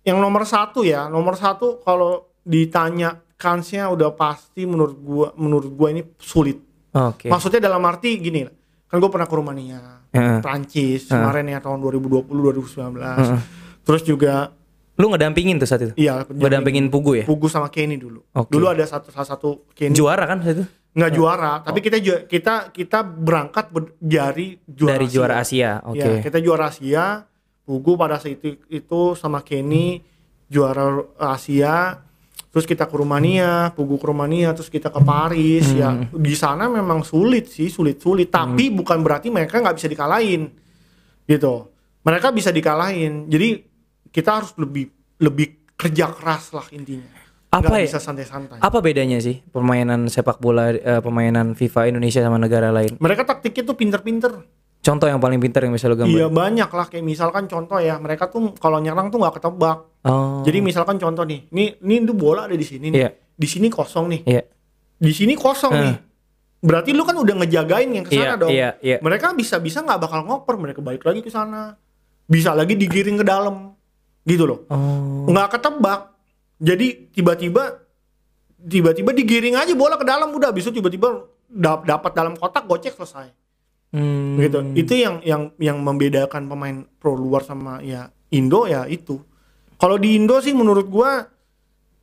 [0.00, 5.92] yang nomor satu ya, nomor satu kalau ditanya kansnya udah pasti menurut gua menurut gua
[5.92, 6.56] ini sulit.
[6.88, 7.28] Oke.
[7.28, 8.46] Maksudnya dalam arti gini,
[8.86, 10.38] kan gue pernah ke Rumania, Heeh.
[10.40, 13.82] Prancis kemarin ya tahun 2020 2019.
[13.82, 14.54] Terus juga
[14.94, 15.92] Lu ngedampingin tuh saat itu?
[15.96, 17.24] iya Ngedampingin Pugu ya?
[17.24, 18.22] Pugu sama Kenny dulu.
[18.30, 18.48] Oke.
[18.48, 20.66] Dulu ada satu salah satu Kenny Juara kan saat itu?
[20.94, 25.12] nggak juara, tapi kita ju- kita kita berangkat ber- dari juara Dari Asia.
[25.12, 25.70] juara Asia.
[25.82, 25.98] Oke.
[25.98, 27.26] Ya, kita juara Asia,
[27.60, 29.98] Pugu pada saat itu, itu sama Kenny
[30.46, 31.98] juara Asia,
[32.46, 35.66] terus kita ke Rumania, Pugu ke Rumania, terus kita ke Paris.
[35.74, 36.14] Ya Hmm.
[36.14, 38.30] di sana memang sulit sih, sulit-sulit.
[38.30, 40.46] Tapi bukan berarti mereka nggak bisa dikalahin,
[41.26, 41.74] gitu.
[42.02, 43.26] Mereka bisa dikalahin.
[43.26, 43.66] Jadi
[44.14, 47.10] kita harus lebih lebih kerja keras lah intinya.
[47.50, 47.86] Apa Nggak ya?
[47.86, 48.58] bisa santai-santai.
[48.58, 52.94] Apa bedanya sih permainan sepak bola eh, permainan FIFA Indonesia sama negara lain?
[52.98, 54.32] Mereka taktiknya tuh pinter-pinter.
[54.84, 56.12] Contoh yang paling pintar yang bisa lu gambar.
[56.12, 59.78] Iya banyak lah kayak misalkan contoh ya mereka tuh kalau nyerang tuh nggak ketebak.
[60.04, 60.44] Oh.
[60.44, 63.00] Jadi misalkan contoh nih, nih nih tuh bola ada di sini nih.
[63.00, 63.10] Iya.
[63.34, 64.20] Di sini kosong nih.
[64.28, 64.42] Iya.
[65.00, 65.82] Di sini kosong Eh.
[65.88, 65.96] nih.
[66.64, 68.50] Berarti lu kan udah ngejagain yang ke Iya, sana dong.
[68.52, 68.96] iya, iya.
[69.00, 71.76] Mereka bisa-bisa nggak bakal ngoper, mereka balik lagi ke sana.
[72.24, 73.76] Bisa lagi digiring ke dalam.
[74.24, 74.64] Gitu loh.
[74.68, 75.28] Oh.
[75.28, 76.00] Nggak ketebak.
[76.58, 77.84] Jadi tiba-tiba
[78.58, 83.28] tiba-tiba digiring aja bola ke dalam udah bisa tiba-tiba dap- dapat dalam kotak gocek selesai.
[83.94, 84.34] Hmm.
[84.42, 89.22] gitu itu yang yang yang membedakan pemain pro luar sama ya Indo ya itu
[89.78, 91.30] kalau di Indo sih menurut gua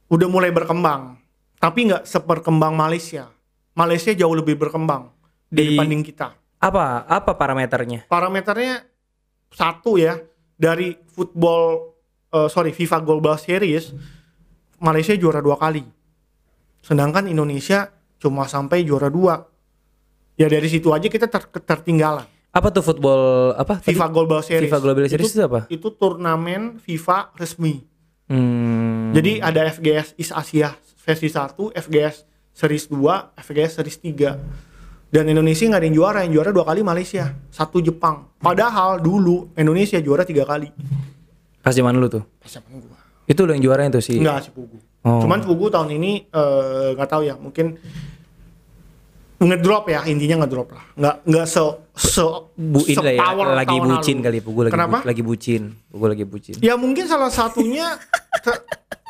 [0.08, 1.20] udah mulai berkembang
[1.60, 3.28] tapi nggak seperkembang Malaysia
[3.76, 5.12] Malaysia jauh lebih berkembang
[5.52, 6.32] Di- dibanding kita
[6.64, 8.08] Apa apa parameternya?
[8.08, 8.88] parameternya
[9.52, 10.16] satu ya
[10.56, 11.91] dari football
[12.32, 13.92] eh, sorry FIFA Global Series
[14.78, 15.84] Malaysia juara dua kali
[16.82, 19.46] sedangkan Indonesia cuma sampai juara dua
[20.34, 23.80] ya dari situ aja kita ter- tertinggalan Apa tuh football apa?
[23.80, 23.96] tadi?
[23.96, 24.68] FIFA Global Series.
[24.68, 25.60] FIFA Global Series itu apa?
[25.72, 27.80] Itu turnamen FIFA resmi.
[28.28, 29.16] Hmm.
[29.16, 34.36] Jadi ada FGS East Asia versi 1, FGS Series 2, FGS Series 3.
[35.16, 38.28] Dan Indonesia nggak ada yang juara, yang juara dua kali Malaysia, satu Jepang.
[38.36, 40.76] Padahal dulu Indonesia juara tiga kali.
[41.62, 42.26] Pas zaman lu tuh.
[42.38, 42.98] Pas zaman gua.
[43.24, 44.18] Itu lu yang juaranya tuh si.
[44.18, 44.78] Enggak si Pugu.
[45.02, 45.22] Oh.
[45.22, 47.78] Cuman Pugu tahun ini eh, nggak tahu ya, mungkin
[49.42, 50.86] ngedrop ya intinya ngedrop lah.
[50.94, 51.64] Nggak nggak se
[51.96, 53.26] se Bu lah ya,
[53.58, 54.26] lagi bucin lalu.
[54.26, 54.98] kali Pugu lagi Kenapa?
[55.02, 55.62] bu- lagi bucin.
[55.88, 56.56] Pugu lagi bucin.
[56.62, 57.98] Ya mungkin salah satunya
[58.46, 58.62] te-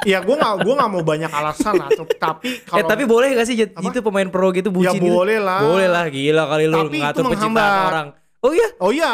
[0.02, 3.38] ya gue nggak gua nggak mau banyak alasan lah tuh, tapi kalau eh tapi boleh
[3.38, 3.76] gak sih Jet?
[3.76, 5.14] itu pemain pro gitu bucin gitu?
[5.14, 5.62] boleh lah.
[5.62, 7.92] Boleh lah gila kali lu Tapi itu ngatur penciptaan menghambat.
[7.92, 8.08] orang.
[8.42, 9.14] Oh iya, oh iya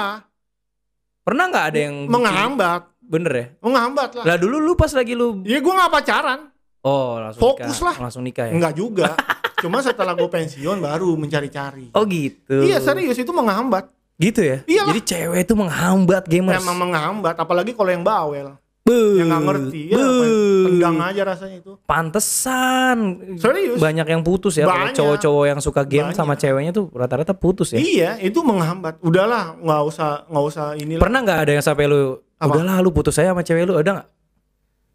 [1.20, 3.46] pernah nggak ada yang menghambat Bener ya?
[3.60, 6.40] menghambat lah Lah dulu lu pas lagi lu ya gue nggak pacaran
[6.80, 7.84] Oh, langsung Fokus nikah.
[7.84, 7.96] lah.
[8.00, 8.54] Langsung nikah ya.
[8.54, 9.12] enggak juga
[9.58, 12.62] cuma setelah gue pensiun baru mencari-cari Oh gitu.
[12.62, 14.58] iya serius itu menghambat Gitu ya.
[14.64, 14.90] Iyalah.
[14.90, 16.58] Jadi cewek itu menghambat gamers.
[16.58, 20.64] emang menghambat apalagi kalau yang bawel Beuh, yang nggak ngerti ya beuh.
[20.66, 22.98] tendang aja rasanya itu Pantesan.
[23.36, 23.78] Serius?
[23.78, 24.66] Banyak yang putus ya.
[24.90, 26.18] Cowok-cowok yang suka game Banyak.
[26.18, 27.78] sama ceweknya tuh rata-rata putus ya.
[27.78, 32.18] iya itu menghambat udahlah nggak usah nggak usah inilah Pernah nggak ada yang sampai lu
[32.38, 32.54] Apa?
[32.54, 34.08] udahlah lu putus saya sama cewek lu ada nggak?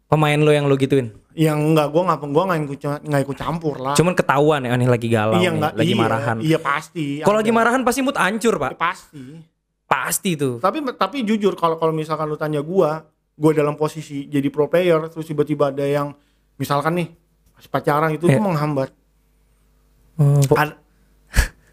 [0.05, 1.09] Pemain lu yang lu gituin.
[1.33, 4.85] yang enggak gue nggak gue nggak ikut nggak ikut campur lah Cuman ketahuan ya nih
[4.85, 6.37] lagi galau iya nih, nggak lagi iya, marahan.
[6.39, 8.69] iya pasti Kalau lagi marahan pasti mood hancur, Pak.
[8.69, 9.23] Ya, pasti
[9.83, 10.57] Pasti tuh.
[10.57, 15.01] tapi tapi jujur kalau kalau misalkan lu tanya gua gua dalam posisi jadi pro player
[15.07, 16.13] terus tiba-tiba ada yang
[16.55, 17.09] misalkan nih
[17.51, 18.37] pas pacaran itu Iya.
[18.37, 18.89] tuh menghambat
[20.51, 20.77] Ad-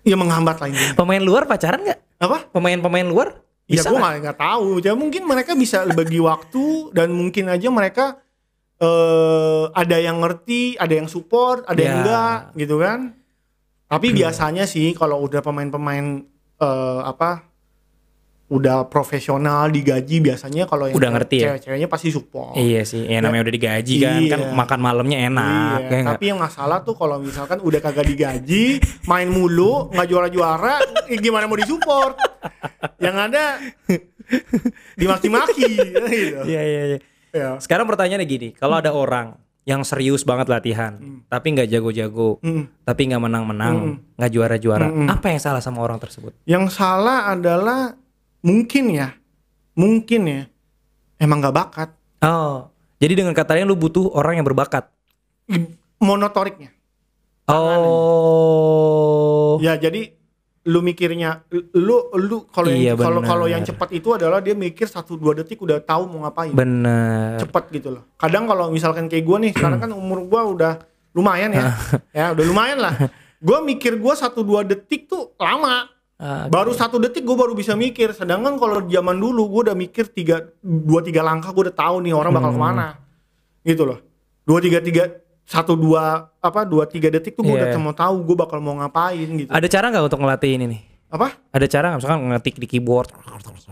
[0.01, 2.01] Iya menghambat lah intinya pemain luar pacaran nggak?
[2.19, 4.03] apa Pemain-pemain luar ya bisa gua nggak?
[4.03, 8.19] nggak nggak tahu ya mungkin mereka bisa bagi waktu dan mungkin aja mereka
[8.81, 11.85] eh ada yang ngerti ada yang support ada Ya.
[11.85, 13.13] yang enggak gitu kan
[13.87, 16.25] tapi biasanya sih kalau udah pemain-pemain
[16.57, 17.50] eh apa
[18.51, 21.55] udah profesional digaji biasanya kalau yang Udah ngerti ya?
[21.55, 24.31] cewek-ceweknya pasti support Iya sih, ya namanya udah digaji kan, Iya.
[24.33, 28.83] kan makan malamnya enak, Iya, ya tapi yang masalah tuh kalau misalkan udah kagak digaji,
[29.07, 32.19] main mulu, nggak juara-juara, eh, gimana mau disupport?
[32.99, 33.45] Yang ada
[34.95, 36.07] dimaki-maki, gitu.
[36.45, 36.99] Iya iya iya.
[37.31, 37.49] Ya.
[37.57, 40.99] Sekarang pertanyaannya gini, kalau ada orang yang serius banget latihan,
[41.29, 42.67] tapi nggak jago-jago, Hmm.
[42.83, 43.77] tapi nggak menang-menang,
[44.17, 45.07] nggak juara-juara, Hmm.
[45.07, 46.35] apa yang salah sama orang tersebut?
[46.43, 47.95] Yang salah adalah
[48.41, 49.15] mungkin ya,
[49.77, 50.43] mungkin ya,
[51.17, 51.91] emang nggak bakat.
[52.21, 52.69] Oh,
[53.01, 54.93] Jadi dengan kata lain lu butuh orang yang berbakat.
[56.01, 56.69] Monotoriknya.
[58.21, 59.59] Oh.
[59.61, 60.13] Ya jadi
[60.69, 61.41] lu mikirnya
[61.73, 63.31] lu lu kalau Iya, yang kalau benar.
[63.33, 66.53] kalau yang cepat itu adalah dia mikir satu dua detik udah tahu mau ngapain.
[66.53, 67.41] Bener.
[67.41, 68.05] Cepat gitu loh.
[68.21, 70.73] Kadang kalau misalkan kayak gua nih, sekarang kan umur gua udah
[71.17, 71.73] lumayan ya.
[72.19, 72.93] ya, udah lumayan lah.
[73.41, 75.89] Gua mikir gua satu dua detik tuh lama.
[76.21, 78.13] Ah, Baru satu detik gue baru bisa mikir.
[78.13, 82.13] Sedangkan kalau zaman dulu gue udah mikir tiga dua tiga langkah gue udah tahu nih
[82.13, 82.39] orang Hmm.
[82.39, 82.87] bakal ke mana.
[83.65, 83.99] Gitu loh.
[84.45, 85.09] Dua tiga tiga
[85.43, 87.73] satu dua apa dua tiga detik tuh gue Iya.
[87.73, 89.49] udah mau tahu gue bakal mau ngapain gitu.
[89.49, 90.81] Ada cara nggak untuk ngelatih ini nih?
[91.11, 91.27] Apa?
[91.51, 93.09] Ada cara nggak misalkan ngetik di keyboard?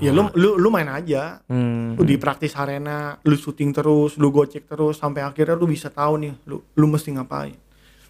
[0.00, 1.44] Ya lu lu lu main aja.
[1.46, 1.94] Hmm.
[1.94, 6.16] Lu di praktis arena, lu syuting terus, lu gocek terus sampai akhirnya lu bisa tahu
[6.16, 7.54] nih lu lu mesti ngapain.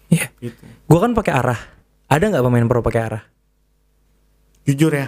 [0.07, 0.31] Iya.
[0.39, 0.63] Gitu.
[0.87, 1.59] Gua kan pakai arah.
[2.07, 3.23] Ada nggak pemain pro pakai arah?
[4.69, 5.07] Jujur ya.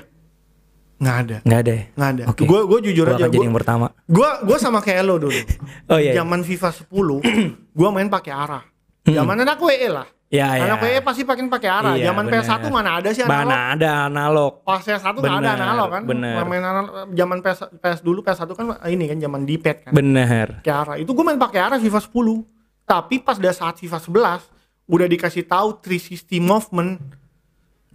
[1.02, 1.38] nggak ada.
[1.42, 1.72] Nggak ada.
[1.74, 1.84] ya?
[1.98, 2.24] Nggak ada.
[2.30, 2.42] Oke.
[2.46, 3.86] Gue gue jujur Gua aja gue yang pertama.
[4.06, 5.34] Gua gua sama kayak lo dulu.
[5.92, 6.14] Oh iya.
[6.14, 6.22] iya.
[6.22, 6.90] Zaman FIFA 10,
[7.80, 8.64] gua main pakai arah.
[9.02, 10.06] Zaman anak WE lah.
[10.32, 10.64] Ya ya.
[10.64, 11.94] Anak WE pasti pakai pakai arah.
[12.00, 12.40] Iya, Zaman bener.
[12.46, 13.36] PS1 mana ada sih analog?
[13.36, 14.52] Mana ada analog.
[14.64, 16.02] Pas PS1 nggak ada analog kan?
[16.08, 16.36] bener.
[16.48, 19.92] Main analog, zaman PS, PS dulu PS1 kan ini kan zaman D-pad kan.
[19.92, 20.64] Bener.
[20.64, 20.96] Pakai arah.
[21.02, 22.48] Itu gua main pakai arah FIFA 10.
[22.88, 27.21] Tapi pas dah saat FIFA 11 udah dikasih tahu 360 movement 360.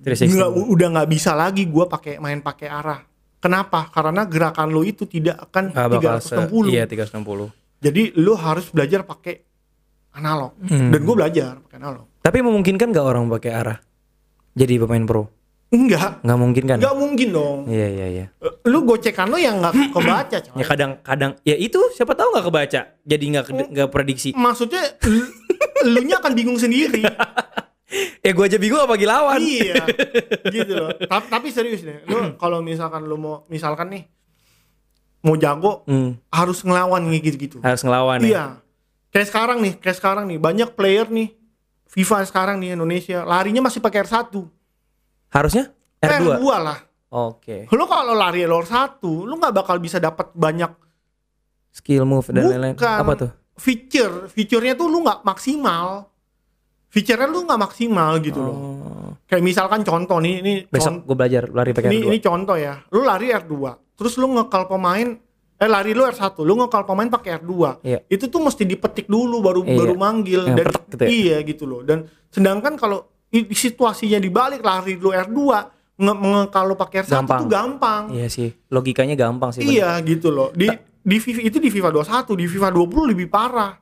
[0.07, 3.03] Nggak udah nggak bisa lagi gua pakai main pakai arah.
[3.37, 3.87] Kenapa?
[3.89, 6.73] Karena gerakan lo itu tidak akan Nggak bakal se- 360.
[6.73, 7.51] Iya 360.
[7.79, 9.35] Jadi lu harus belajar pakai
[10.13, 10.57] analog.
[10.59, 10.89] Hmm.
[10.89, 12.07] Dan gue belajar pakai analog.
[12.19, 13.79] Tapi memungkinkan nggak orang pakai arah?
[14.53, 15.29] Jadi pemain pro?
[15.67, 16.79] Enggak, Nggak mungkin kan?
[16.79, 17.59] enggak mungkin dong.
[17.67, 18.27] Iya iya iya.
[18.33, 20.57] Eh, Lu gocekan lu yang nggak kebaca, coy.
[20.57, 22.81] Ya kadang-kadang ya itu siapa tahu nggak kebaca.
[23.03, 24.31] Jadi nggak kede- nggak prediksi.
[24.33, 24.95] Maksudnya
[25.85, 27.03] lu nya akan bingung sendiri.
[28.19, 29.39] Ya gua aja bingung apa lawan.
[29.39, 29.87] iya.
[30.55, 30.91] Gitu loh.
[30.91, 32.03] Tapi, tapi serius deh.
[32.11, 34.05] Lu kalau misalkan lu mau misalkan nih
[35.23, 37.59] mau jago Hmm, harus ngelawan nih gitu-gitu.
[37.63, 38.27] harus ngelawan ya.
[38.27, 38.45] Iya.
[39.11, 41.31] Kayak sekarang nih, kayak sekarang nih banyak player nih
[41.87, 44.35] FIFA sekarang nih Indonesia larinya masih pakai R1.
[45.31, 45.71] Harusnya
[46.03, 46.43] R2.
[46.43, 46.79] R2 lah.
[47.07, 47.71] Oke.
[47.71, 50.69] Lu kalau lari R1, lu nggak bakal bisa dapat banyak
[51.71, 52.75] Skill move dan lain-lain.
[52.77, 53.31] Apa tuh?
[53.57, 54.29] feature.
[54.29, 56.09] Feature-nya tuh lu nggak maksimal.
[56.87, 58.55] Feature-nya lu nggak maksimal gitu loh.
[58.55, 59.11] Oh.
[59.27, 62.09] Kayak misalkan contoh nih, ini Besok gue belajar lari pakai ini, R2.
[62.09, 62.75] ini contoh ya.
[62.89, 63.55] Lu lari R2,
[63.93, 65.09] terus lu ngekal pemain
[65.57, 67.53] eh lari lu R1, lu ngekal pemain pakai R2.
[67.83, 67.99] Iya.
[68.07, 69.75] Itu tuh mesti dipetik dulu baru Iya.
[69.75, 71.09] baru manggil Yang dan gitu ya?
[71.09, 71.81] iya gitu loh.
[71.81, 75.39] Dan sedangkan kalau situasinya dibalik lari lu R2,
[75.97, 77.41] nge ngekal lu pakai R1 Gampang.
[77.41, 78.03] tuh gampang.
[78.13, 78.49] Iya sih.
[78.69, 79.61] Logikanya gampang sih.
[79.61, 79.73] bener.
[79.75, 80.53] Iya gitu loh.
[80.53, 80.69] Di
[81.01, 83.75] di FIFA itu di FIFA 21, di FIFA 20 lebih parah.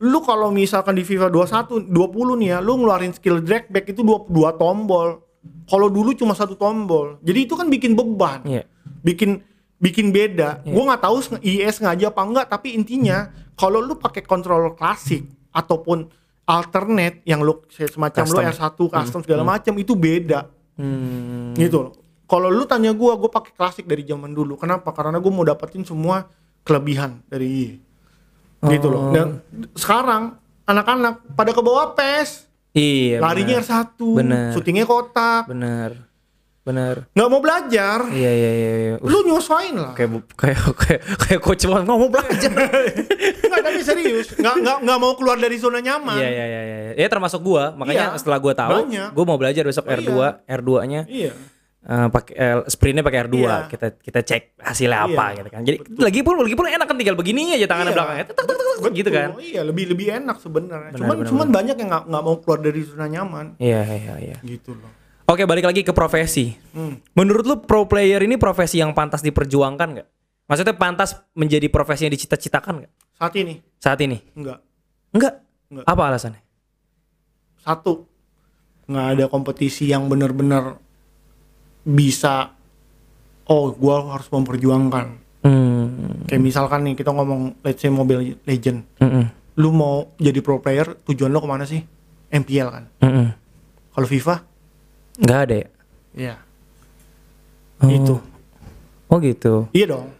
[0.00, 4.00] Lu kalau misalkan di FIFA 21, 20 nih ya, lu ngeluarin skill drag back itu
[4.00, 5.20] dua, dua tombol.
[5.68, 7.20] Kalau dulu cuma satu tombol.
[7.20, 8.40] Jadi itu kan bikin beban.
[8.48, 8.64] Iya.
[9.04, 9.44] Bikin
[9.76, 10.64] bikin beda.
[10.64, 16.08] Gua nggak tahu IS sengaja apa enggak, tapi intinya kalau lu pakai controller klasik ataupun
[16.44, 18.52] alternate yang lu semacam lu Custom.
[18.52, 20.48] R1 custom segala macam itu beda
[20.80, 21.52] Hmm.
[21.60, 21.92] gitu loh.
[22.24, 24.56] Kalau lu tanya gua, gua pakai klasik dari zaman dulu.
[24.56, 24.96] Kenapa?
[24.96, 26.24] Karena gua mau dapetin semua
[26.64, 27.70] kelebihan dari IE.
[28.62, 29.08] Gitu loh.
[29.08, 29.12] Oh.
[29.12, 29.28] Dan
[29.72, 33.18] sekarang anak-anak pada ke bawah PES, Iya.
[33.18, 33.66] larinya bener.
[33.66, 34.50] R1, Bener.
[34.52, 36.06] syutingnya kotak, Bener.
[36.60, 37.08] Bener.
[37.10, 38.04] nggak mau belajar.
[38.06, 38.70] Iya iya iya.
[38.76, 38.94] iya.
[39.00, 39.90] Uh, Lu nyesuain lah.
[39.90, 42.50] kayak kayak kayak kayak coach banget nggak mau belajar.
[43.50, 46.14] Nggak, tapi serius, nggak nggak nggak mau keluar dari zona nyaman.
[46.14, 46.78] Iya iya iya iya.
[46.94, 49.08] Ya termasuk gua, makanya Iya, setelah gua tahu, banyak.
[49.10, 50.10] gua mau belajar besok Oh, R2,
[50.46, 51.32] R2-nya Iya.
[51.80, 53.36] Eh, pakai eh, sprintnya pakai R2.
[53.38, 53.56] Iya.
[53.66, 55.60] Kita kita cek hasilnya apa Iya, gitu kan.
[55.64, 57.96] Jadi lagi pun lagi pun enak kan tinggal begini aja tangannya Iya.
[57.96, 58.24] belakangnya.
[58.28, 59.28] Tek, tek, tek, tek, tek, gitu kan.
[59.32, 60.90] Betul, Iya, lebih lebih enak sebenarnya.
[60.92, 63.46] Benar, Cuman benar, cuman banyak yang nggak nggak mau keluar dari zona nyaman.
[63.56, 64.36] Iya iya iya.
[64.40, 64.90] Gitu loh.
[65.24, 66.50] Oke, balik lagi ke profesi.
[66.74, 66.98] Hmm.
[67.14, 70.08] Menurut lu pro player ini profesi yang pantas diperjuangkan nggak?
[70.50, 74.18] Maksudnya pantas menjadi profesi yang dicita-citakan nggak Saat ini saat ini?
[74.34, 74.58] enggak.
[75.14, 75.34] Enggak.
[75.70, 75.84] Nggak.
[75.86, 76.42] Apa alasannya?
[77.60, 78.08] satu
[78.88, 80.80] nggak ada kompetisi yang benar-benar
[81.82, 82.52] bisa
[83.44, 86.20] oh gua harus memperjuangkan Hmm.
[86.28, 89.24] kayak misalkan nih kita ngomong let's say Mobile Legend Mm-mm.
[89.56, 91.80] lu mau jadi pro player tujuan lo ke mana sih
[92.28, 93.32] MPL kan Mm-mm.
[93.90, 94.44] kalau FIFA
[95.16, 95.68] Nggak ada ya?
[96.12, 96.34] ya
[97.80, 97.88] Oh.
[97.88, 98.14] itu
[99.08, 99.64] Oh gitu.
[99.72, 100.12] iya dong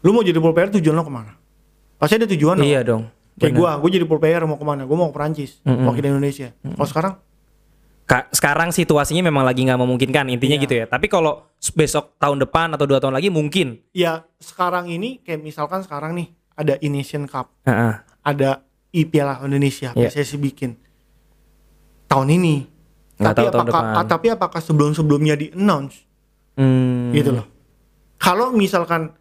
[0.00, 1.36] lu mau jadi pro player tujuan lo ke mana
[1.94, 3.12] pasti ada tujuan Iya dong.
[3.36, 3.60] kayak Bener.
[3.60, 5.84] gua gua jadi pro player mau ke mana gua mau ke Perancis Mm-mm.
[5.84, 7.14] wakil Indonesia kalau sekarang
[8.10, 10.64] Ka- sekarang situasinya memang lagi nggak memungkinkan intinya Iya.
[10.66, 10.84] gitu ya.
[10.84, 13.78] Tapi kalau besok tahun depan atau dua tahun lagi mungkin.
[13.92, 18.02] ya sekarang ini kayak misalkan sekarang nih ada Indonesian Cup Heeh.
[18.20, 20.10] ada IPL Indonesia Iya.
[20.10, 20.74] PSSI bikin
[22.06, 22.66] tahun ini.
[23.14, 24.04] Nggak tapi tahu tahun apakah depan.
[24.08, 26.02] tapi apakah sebelum sebelumnya di announce
[26.52, 27.12] Hmm.
[27.12, 27.46] gitu loh.
[28.16, 29.14] Kalau misalkan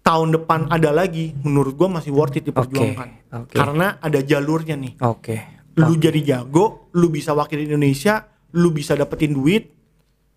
[0.00, 3.08] tahun depan ada lagi, menurut gua masih worth it diperjuangkan.
[3.30, 3.54] oke.
[3.54, 4.96] Karena ada jalurnya nih.
[4.98, 5.57] Oke.
[5.78, 8.26] Lu jadi jago, lu bisa wakil Indonesia,
[8.58, 9.70] lu bisa dapetin duit,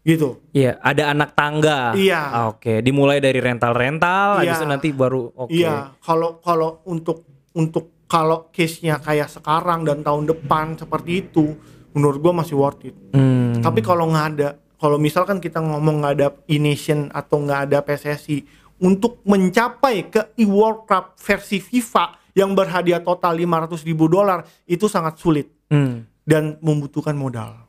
[0.02, 0.42] gitu.
[0.54, 1.94] Iya, ada anak tangga.
[1.94, 2.22] Iya.
[2.22, 4.58] Ah, Oke, dimulai dari rental-rental, habis Iya.
[4.62, 5.54] itu nanti baru oke.
[5.54, 11.56] Iya, kalau kalau untuk untuk kalau case-nya kayak sekarang dan tahun depan seperti itu,
[11.96, 12.96] menurut gua masih worth it.
[13.16, 13.62] Hmm.
[13.62, 14.50] Tapi kalau nggak ada,
[14.82, 18.44] kalau misalkan kita ngomong nggak ada e-nation atau nggak ada PSSI
[18.82, 25.20] untuk mencapai ke e-World Cup versi FIFA yang berhadiah total 500 ribu dolar itu sangat
[25.20, 26.04] sulit Hmm.
[26.24, 27.68] dan membutuhkan modal.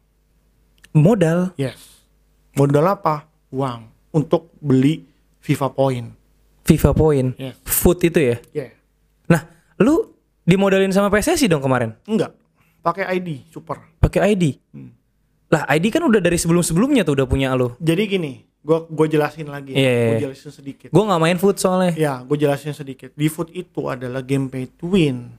[0.93, 1.55] Modal.
[1.57, 2.05] Yes.
[2.53, 3.25] Modal apa?
[3.49, 5.09] Uang untuk beli
[5.41, 6.09] FIFA Point.
[6.69, 7.29] FIFA Point.
[7.41, 7.57] Yes.
[7.65, 8.37] Food itu ya.
[8.53, 8.71] Yeah.
[9.27, 9.49] Nah,
[9.81, 10.13] lu
[10.45, 11.97] dimodalin sama PSSI dong kemarin.
[12.05, 12.37] Enggak.
[12.83, 13.79] Pakai ID, super.
[14.03, 14.59] Pakai ID.
[14.75, 14.91] Hmm.
[15.49, 17.73] Lah, ID kan udah dari sebelum-sebelumnya tuh udah punya lu.
[17.79, 18.33] Jadi gini,
[18.63, 19.73] gua gue jelasin lagi.
[19.73, 20.23] Iya, iya, Gue iya.
[20.25, 20.89] jelasin sedikit.
[20.89, 21.93] Gue nggak main food soalnya.
[21.95, 23.11] Ya, gue jelasin sedikit.
[23.13, 25.35] Di food itu adalah game pay to win.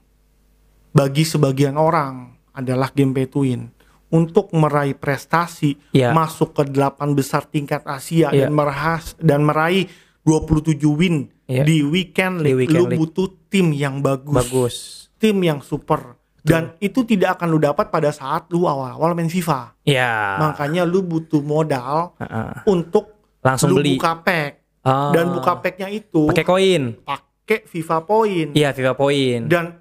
[0.90, 3.72] Bagi sebagian orang adalah game pay to win.
[4.08, 6.12] Untuk meraih prestasi Ya.
[6.12, 8.46] masuk ke delapan besar tingkat Asia Ya.
[8.46, 9.90] dan merahas dan meraih
[10.22, 11.66] 27 win Ya.
[11.66, 12.70] di weekend Di league.
[12.70, 13.00] weekend lu league.
[13.00, 14.76] butuh tim yang bagus, Bagus.
[15.18, 16.14] tim yang super.
[16.40, 19.80] Dan itu tidak akan lu dapat pada saat lu awal-awal main FIFA.
[19.82, 20.36] Ya.
[20.38, 22.68] Makanya lu butuh modal Heeh.
[22.68, 23.13] untuk
[23.44, 23.94] Langsung lu beli.
[23.94, 24.52] buka pack.
[24.80, 25.12] Ah.
[25.12, 26.82] Dan buka packnya itu Pakai koin.
[27.00, 29.42] pakai FIFA Point Iya, FIFA Point.
[29.46, 29.76] dan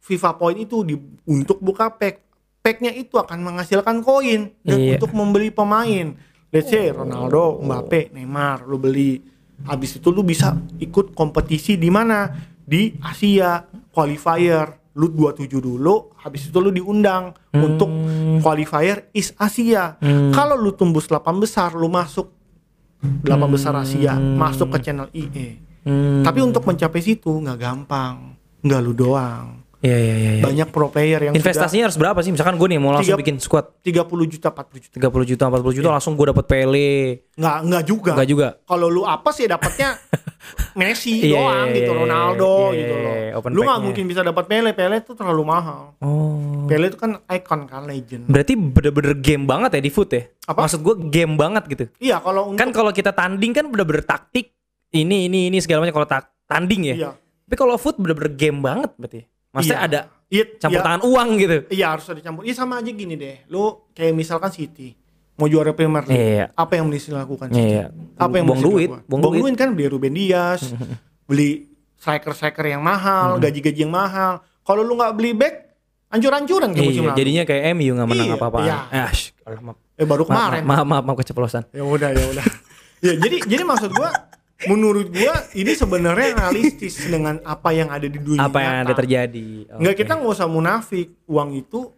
[0.00, 0.94] FIFA Point itu di,
[1.24, 2.18] untuk buka pack
[2.58, 4.94] packnya itu akan menghasilkan koin dan Iya.
[4.94, 6.12] untuk membeli pemain
[6.48, 9.22] let's say Ronaldo Mbappe Neymar lu beli
[9.62, 12.26] habis itu lu bisa ikut kompetisi di mana
[12.60, 17.62] di Asia qualifier lu 27 dulu habis itu lu diundang Hmm.
[17.64, 17.90] untuk
[18.38, 19.94] qualifier East Asia
[20.30, 22.34] kalau lu tembus 8 besar lu masuk
[23.00, 26.20] 8 besar Asia masuk ke channel IE Hmm.
[26.20, 29.59] tapi untuk mencapai situ nggak gampang, nggak lu doang.
[29.80, 30.30] Iya, iya, iya.
[30.36, 30.42] iya.
[30.44, 32.28] Banyak pro player yang Investasinya harus berapa sih?
[32.28, 34.94] Misalkan gue nih mau langsung Tiga- bikin squad sudah 30 juta, 40 juta.
[35.00, 36.92] 30 juta, 40 juta langsung gue dapet Pele.
[37.32, 38.10] Nggak nggak juga.
[38.12, 38.48] Enggak juga.
[38.62, 39.96] Kalau lu apa sih dapatnya
[40.78, 43.14] Messi Iya, doang iya, gitu, iya, Ronaldo iya, gitu loh.
[43.14, 45.96] iya, open Lu nggak mungkin bisa dapat Pele, Pele itu terlalu mahal.
[45.98, 46.64] Oh.
[46.64, 48.24] Pele itu kan icon kan legend.
[48.26, 50.22] Berarti bener-bener game banget ya di foot ya?
[50.44, 50.64] Apa?
[50.64, 51.84] Maksud gue game banget gitu.
[51.98, 54.52] Iya, kalau untuk Kan kalau kita tanding kan bener-bener taktik.
[54.90, 56.94] Ini, ini, ini segala macam kalau tak tanding ya.
[56.98, 57.10] iya.
[57.46, 59.20] Tapi kalau foot bener-bener game banget berarti.
[59.50, 59.88] Maksudnya Iya.
[59.88, 61.56] ada Iya, campur iya, tangan uang gitu.
[61.68, 62.42] Iya, harus ada campur.
[62.42, 63.42] Iya sama aja gini deh.
[63.46, 64.94] Lu kayak misalkan City
[65.34, 66.14] mau juara Premier League.
[66.14, 66.46] Iya.
[66.52, 67.66] Apa yang mesti dilakukan City?
[67.74, 67.90] Iya.
[68.16, 69.40] apa yang Buang duit, buang buang duit.
[69.42, 70.60] duit kan beli Ruben Dias
[71.26, 73.42] beli striker-striker yang mahal Hmm.
[73.42, 75.54] gaji-gaji yang mahal kalau lu nggak beli back
[76.08, 78.58] hancur-hancuran kayak musim Iya, lalu jadinya kayak MU nggak menang Iya, apa-apa.
[78.60, 78.76] iya.
[78.88, 79.76] Ah, shh, alah, maaf.
[79.94, 81.62] eh baru Maaf, kemarin maaf, maaf, maaf, keceplosan.
[81.70, 82.46] ya udah ya udah
[83.04, 84.10] ya jadi jadi maksud gua
[84.62, 89.70] menurut gua ini sebenarnya realistis dengan apa yang ada di dunia Apa yang ada terjadi?
[89.70, 90.00] nggak Oke.
[90.00, 91.88] kita nggak usah munafik uang itu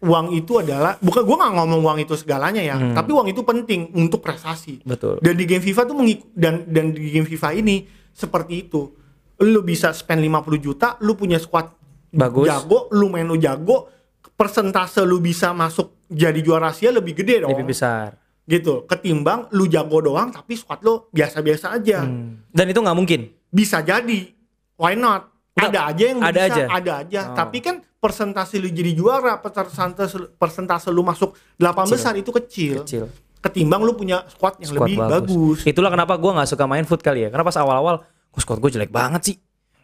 [0.00, 2.92] uang itu adalah bukan gua nggak ngomong uang itu segalanya ya Hmm.
[2.92, 5.16] tapi uang itu penting untuk prestasi Betul.
[5.18, 8.90] dan di game FIFA tuh mengik- dan dan di game FIFA ini seperti itu
[9.36, 11.70] lu bisa spend 50 juta lu punya squad
[12.08, 12.44] Bagus.
[12.44, 13.90] jago lu main lu jago
[14.30, 18.18] persentase lu bisa masuk jadi juara Asia lebih gede dong Lebih besar.
[18.44, 22.44] Gitu ketimbang lu jago doang tapi squad lu biasa-biasa aja Hmm.
[22.48, 23.20] Dan itu nggak mungkin.
[23.48, 24.34] bisa jadi
[24.74, 26.64] why not Nggak, ada aja yang ada bisa aja?
[26.68, 27.36] ada aja Oh.
[27.36, 31.92] tapi kan persentase lu jadi juara persentase persentase lu masuk 8 Kecil.
[31.92, 32.74] besar itu kecil.
[32.82, 33.04] Kecil.
[33.40, 36.98] ketimbang lu punya squad yang Squad lebih bagus, Itulah kenapa gue nggak suka main foot
[36.98, 37.28] kali ya.
[37.28, 38.00] Karena pas awal-awal,
[38.34, 39.36] squad gue jelek banget sih.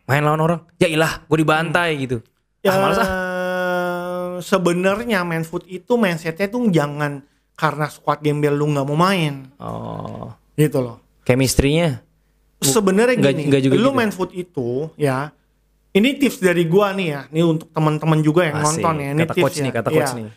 [0.05, 2.25] Main lawan orang, ya ilah, gue dibantai gitu.
[2.59, 3.09] ya Ah, males ah.
[4.41, 7.21] sebenarnya main foot itu mindsetnya tuh jangan
[7.61, 12.01] karena squad gembel lu nggak mau main Oh, gitu loh chemistry-nya.
[12.59, 13.95] sebenarnya gini nggak juga lu gitu.
[13.95, 15.29] main foot itu ya
[15.91, 18.81] ini tips dari gua nih ya ini untuk teman-teman juga yang Asik.
[18.81, 19.63] nonton ya ini Kata tips coach ya.
[19.63, 20.29] nih, kata coach nih.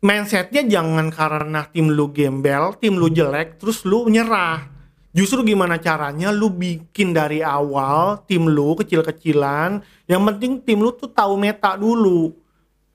[0.00, 4.68] mindsetnya jangan karena tim lu gembel, tim lu jelek, terus lu nyerah.
[5.14, 9.78] Justru gimana caranya lu bikin dari awal tim lu kecil-kecilan.
[10.04, 12.34] Yang penting tim lu tuh tahu meta dulu.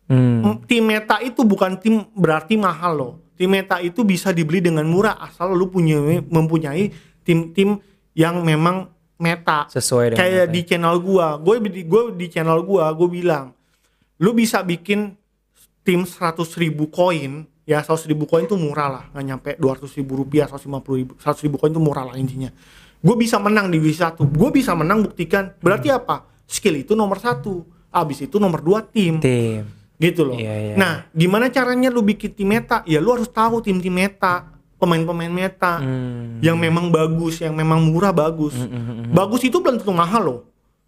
[0.06, 0.60] Hmm.
[0.68, 3.14] Tim meta itu bukan tim berarti mahal loh.
[3.40, 5.96] Tim meta itu bisa dibeli dengan murah asal lu punya
[6.28, 6.92] mempunyai
[7.24, 7.80] tim-tim
[8.12, 9.64] yang memang meta.
[9.72, 13.56] Sesuai dengan Kayak di channel gua, gue di gue di channel gua, gue bilang,
[14.20, 15.16] lu bisa bikin
[15.88, 20.20] tim 100 ribu koin, ya 100 ribu koin tuh murah lah, nggak nyampe 200 ribu
[20.20, 22.52] rupiah, 150 ribu, 100 ribu koin tuh murah lah intinya.
[23.00, 26.28] Gue bisa menang di W1, gue bisa menang buktikan, berarti apa?
[26.44, 29.64] Skill itu nomor satu, abis itu nomor dua tim, Tim.
[30.00, 30.40] Gitu loh.
[30.40, 30.74] Iya, iya.
[30.74, 32.82] Nah, gimana caranya lu bikin tim meta?
[32.88, 34.48] Ya lu harus tahu tim-tim meta.
[34.80, 36.40] pemain-pemain meta Hmm.
[36.40, 38.56] yang memang bagus, yang memang murah bagus.
[39.12, 40.40] Bagus itu belum tentu mahal loh,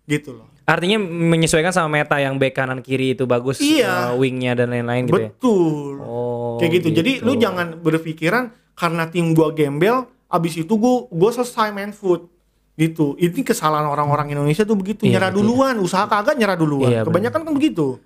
[0.08, 0.48] gitu loh.
[0.64, 4.16] Artinya menyesuaikan sama meta yang back kanan kiri itu bagus, Iya.
[4.16, 5.30] uh, wingnya dan lain-lain gitu ya.
[5.36, 6.00] Betul.
[6.00, 6.88] Oh, Kayak gitu.
[6.96, 7.28] Jadi gitu.
[7.28, 12.32] lu jangan berpikiran karena tim gua gembel, abis itu gua gua selesai main foot
[12.80, 13.20] gitu.
[13.20, 15.52] Ini kesalahan orang-orang Indonesia tuh begitu, Iya, nyerah betul.
[15.52, 16.88] duluan, usaha kagak nyerah duluan.
[16.88, 17.12] Iya, bener.
[17.12, 18.00] Kebanyakan kan begitu.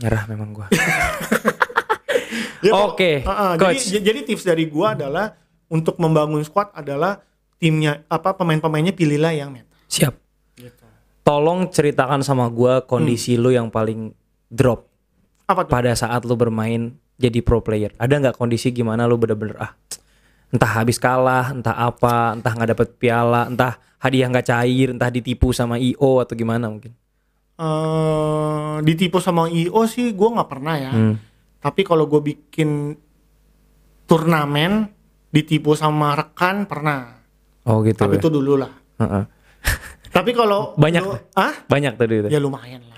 [0.00, 0.66] Nyerah memang gua.
[2.60, 3.88] Ya, Oke, Heeh, coach.
[3.88, 5.32] jadi, jadi tips dari gua adalah
[5.66, 7.24] untuk membangun squad adalah
[7.56, 9.72] timnya apa pemain-pemainnya pilihlah yang meta.
[9.88, 10.12] Siap.
[10.54, 10.84] Gitu.
[11.24, 13.40] Tolong ceritakan sama gua kondisi Hmm.
[13.40, 14.12] lu yang paling
[14.46, 14.84] drop
[15.48, 15.72] Apa tuh?
[15.72, 17.96] pada saat lu bermain jadi pro player.
[17.96, 19.72] Ada nggak kondisi gimana lu bener-bener ah
[20.50, 25.56] entah habis kalah, entah apa, entah nggak dapet piala, entah hadiah nggak cair, entah ditipu
[25.56, 26.92] sama IO atau gimana mungkin.
[27.60, 30.92] Eh, ditipu sama IO sih gua nggak pernah ya.
[30.96, 31.14] Hmm.
[31.60, 32.96] Tapi kalau gue bikin
[34.08, 34.88] turnamen
[35.28, 37.20] ditipu sama rekan pernah.
[37.68, 38.00] Oh gitu.
[38.00, 38.20] Tapi ya.
[38.24, 38.72] itu dulu lah.
[40.16, 41.02] Tapi kalau Banyak.
[41.04, 42.28] lu- ah Banyak tadi itu.
[42.32, 42.96] ya lumayan lah.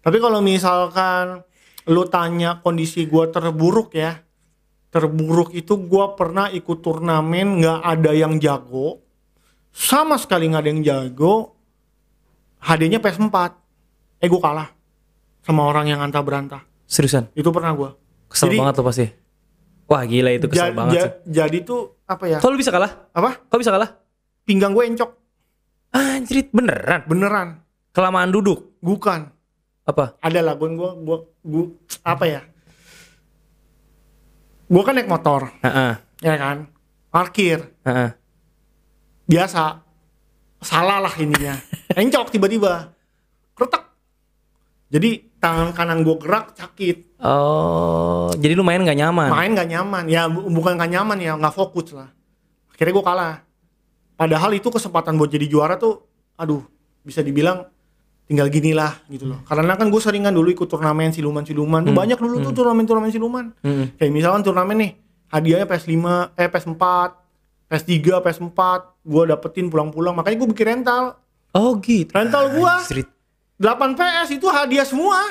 [0.00, 1.44] Tapi kalau misalkan
[1.84, 4.24] lu tanya kondisi gua terburuk ya,
[4.88, 9.04] terburuk itu gua pernah ikut turnamen nggak ada yang jago,
[9.68, 11.60] sama sekali nggak ada yang jago.
[12.62, 13.61] hadiahnya PS4.
[14.22, 14.68] Eh gua kalah
[15.42, 16.62] sama orang yang antah berantah.
[16.86, 17.28] Seriusan.
[17.34, 17.90] Itu pernah gua.
[18.30, 19.06] Kesel Jadi- banget tuh pasti.
[19.84, 21.12] Wah gila itu kesel Ja- banget ja- sih.
[21.28, 22.38] Jadi tuh apa ya?
[22.40, 23.10] Lu bisa kalah?
[23.12, 23.44] Apa?
[23.44, 23.90] Kok bisa kalah?
[24.42, 25.10] Pinggang gue encok.
[25.92, 27.04] Anjrit beneran.
[27.04, 27.48] Beneran.
[27.92, 28.72] Kelamaan duduk.
[28.80, 29.28] Bukan.
[29.84, 30.16] Apa?
[30.18, 31.64] Ada lah gue gue gue gue
[32.00, 32.40] apa ya?
[34.66, 35.92] Gue kan naik motor, Heeh.
[36.24, 36.64] ya kan?
[37.12, 37.76] Parkir.
[37.84, 38.16] Heeh.
[39.28, 39.84] Biasa.
[40.62, 41.52] Salah lah ininya.
[42.00, 42.88] Encok tiba-tiba.
[43.52, 43.91] Kretek.
[44.92, 47.16] Jadi tangan kanan gue gerak sakit.
[47.24, 49.28] Oh, jadi lu main nggak nyaman.
[49.32, 50.04] Main gak nyaman.
[50.04, 52.12] Ya bu- bukan gak nyaman ya, nggak fokus lah.
[52.68, 53.34] Akhirnya gue kalah.
[54.14, 56.04] Padahal itu kesempatan buat jadi juara tuh,
[56.36, 56.60] aduh,
[57.00, 57.64] bisa dibilang
[58.28, 59.40] tinggal gini lah gitu loh.
[59.42, 61.82] Karena kan gue sering kan dulu ikut turnamen siluman-siluman.
[61.82, 63.44] Tuh banyak dulu tuh turnamen-turnamen siluman.
[63.64, 63.96] Hmm.
[63.96, 64.92] Kayak misalkan turnamen nih,
[65.26, 65.94] hadiahnya PS5,
[66.36, 66.84] eh PS4,
[67.66, 67.90] PS3,
[68.20, 68.60] PS4,
[69.02, 70.12] gue dapetin pulang-pulang.
[70.12, 71.16] Makanya gue bikin rental.
[71.52, 72.12] Oh gitu.
[72.12, 73.08] Rental gua Anjrit.
[73.62, 75.22] 8 PS itu hadiah semua.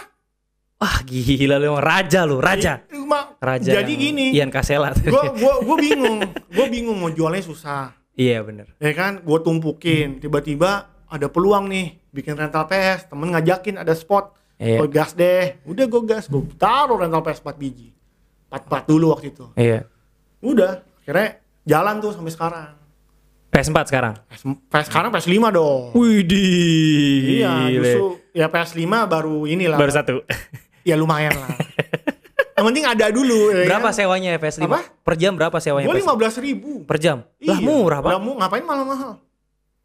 [0.77, 2.82] Wah gila lu raja lu, raja.
[3.05, 3.75] Ma- Raja.
[3.75, 4.95] Jadi gini, Ian Kasela.
[4.95, 6.23] gue gua, gua bingung.
[6.47, 7.91] Gue bingung mau jualnya susah.
[8.11, 8.67] iya bener.
[8.75, 14.36] ya kan gue tumpukin tiba-tiba ada peluang nih bikin rental PS temen ngajakin ada spot
[14.55, 14.77] Iya.
[14.77, 17.95] gue gas deh udah gue gas gue taruh rental PS 4 biji
[18.47, 19.88] 44 dulu waktu itu Iya.
[20.39, 22.69] udah akhirnya jalan tuh sampai sekarang
[23.49, 24.13] PS4 sekarang.
[24.27, 27.41] PS, PS sekarang PS 5 dong Widih.
[27.41, 30.23] iya justru ya PS 5 baru inilah Baru satu.
[30.82, 31.51] ya lumayan lah
[32.55, 33.95] yang penting ada dulu ya berapa kan?
[33.95, 34.63] sewanya PS5?
[34.63, 34.79] Apa?
[35.01, 36.03] Per jam berapa sewanya gue PS5?
[36.03, 37.17] lima belas ribu Per jam?
[37.39, 37.63] Lah Iya.
[37.63, 38.11] murah pak.
[38.11, 39.11] Lah, mu- ngapain malah mahal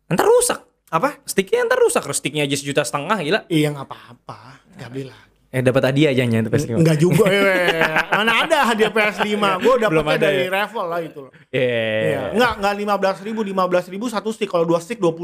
[0.07, 0.61] Ntar rusak.
[0.87, 2.05] apa Sticknya ntar rusak.
[2.13, 3.41] Sticknya aja sejuta setengah gila.
[3.49, 4.39] iya nggak apa-apa
[4.77, 6.75] nggak beli lagi Eh dapat hadiah aja itu PS5.
[6.75, 8.13] Enggak juga ya.
[8.13, 9.25] Mana ada hadiah PS5.
[9.65, 10.53] Gue Belum dapetnya ada dari ya?
[10.53, 11.33] Revel lah itu loh.
[11.49, 11.81] Iya.
[12.03, 12.21] Iya.
[12.35, 12.75] Enggak, enggak
[13.17, 14.51] 15 ribu, 15 ribu satu stick.
[14.51, 15.17] Kalau dua stick 20.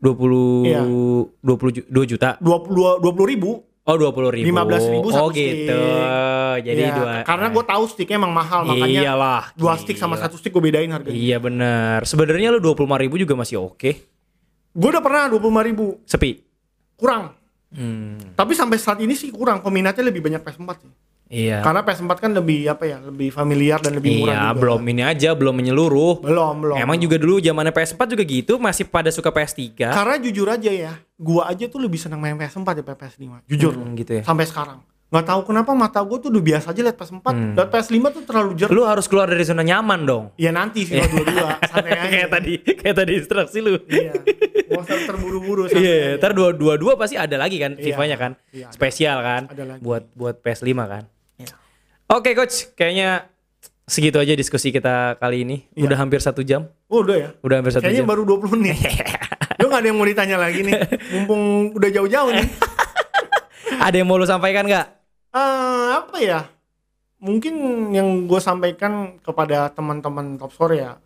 [0.00, 0.80] 20 Iya.
[0.82, 2.40] 20 ju- 2 juta.
[2.40, 3.50] 20, 20 ribu.
[3.80, 4.44] Oh 20 ribu.
[4.46, 5.72] 15.000 Oh satu gitu.
[5.72, 6.60] stick.
[6.62, 7.12] Jadi Iya, dua.
[7.22, 8.60] Karena gue tahu sticknya emang mahal.
[8.62, 9.42] Makanya Iyalah.
[9.54, 11.16] dua stick sama satu stick gue bedain harganya.
[11.16, 12.04] Iya bener.
[12.04, 13.90] Sebenarnya lu 25 ribu juga masih oke.
[14.70, 15.86] Gue udah pernah 25 ribu.
[16.04, 16.38] Sepi.
[16.94, 17.34] Kurang.
[17.70, 18.18] Hmm.
[18.34, 19.60] Tapi sampai saat ini sih kurang.
[19.60, 20.92] Peminatnya lebih banyak PS4 sih.
[21.30, 21.62] Iya.
[21.62, 24.58] Karena PS4 kan lebih apa ya, lebih familiar dan lebih murah Iya, juga.
[24.58, 26.14] belum ini aja, belum menyeluruh.
[26.20, 26.76] Belum, belum.
[26.76, 29.78] Emang juga dulu zamannya PS4 juga gitu, masih pada suka PS3.
[29.88, 33.46] Karena jujur aja ya, gua aja tuh lebih senang main PS4 daripada PS5.
[33.46, 33.72] Jujur.
[33.72, 34.22] Hmm, gitu ya.
[34.22, 34.82] Sampai sekarang.
[35.06, 37.22] Nggak tahu kenapa mata gua tuh udah biasa aja liat PS4.
[37.24, 37.54] Hmm.
[37.54, 38.74] Liat PS5 tuh terlalu jernih.
[38.74, 40.24] Lu harus keluar dari zona nyaman dong.
[40.34, 41.30] Ya nanti FIFA 22,
[41.70, 42.06] santai aja.
[42.08, 43.78] kayak tadi, kayak tadi instruksi lu.
[43.86, 44.12] Iya.
[44.70, 46.18] Usah terburu-buru Iya, aja.
[46.18, 48.74] ntar dua dua dua pasti ada lagi kan, Iya, FIFA-nya kan, iya, ada.
[48.74, 49.82] spesial kan, Ada lagi.
[49.82, 51.04] buat buat PS5 kan.
[52.10, 53.30] Oke coach, kayaknya
[53.86, 55.56] segitu aja diskusi kita kali ini.
[55.78, 55.86] Iya.
[55.86, 57.28] Udah hampir satu jam, Oh, udah ya.
[57.38, 58.10] udah hampir satu Kayaknya jam.
[58.10, 58.76] baru 20 menit.
[59.62, 60.74] Lu nggak ada yang mau ditanya lagi nih.
[61.14, 61.42] Mumpung
[61.76, 62.48] udah jauh-jauh nih.
[63.86, 64.86] Ada yang mau lu sampaikan nggak?
[65.32, 66.44] Eh, apa ya?
[67.22, 67.54] Mungkin
[67.94, 70.98] yang gue sampaikan kepada teman-teman top score ya,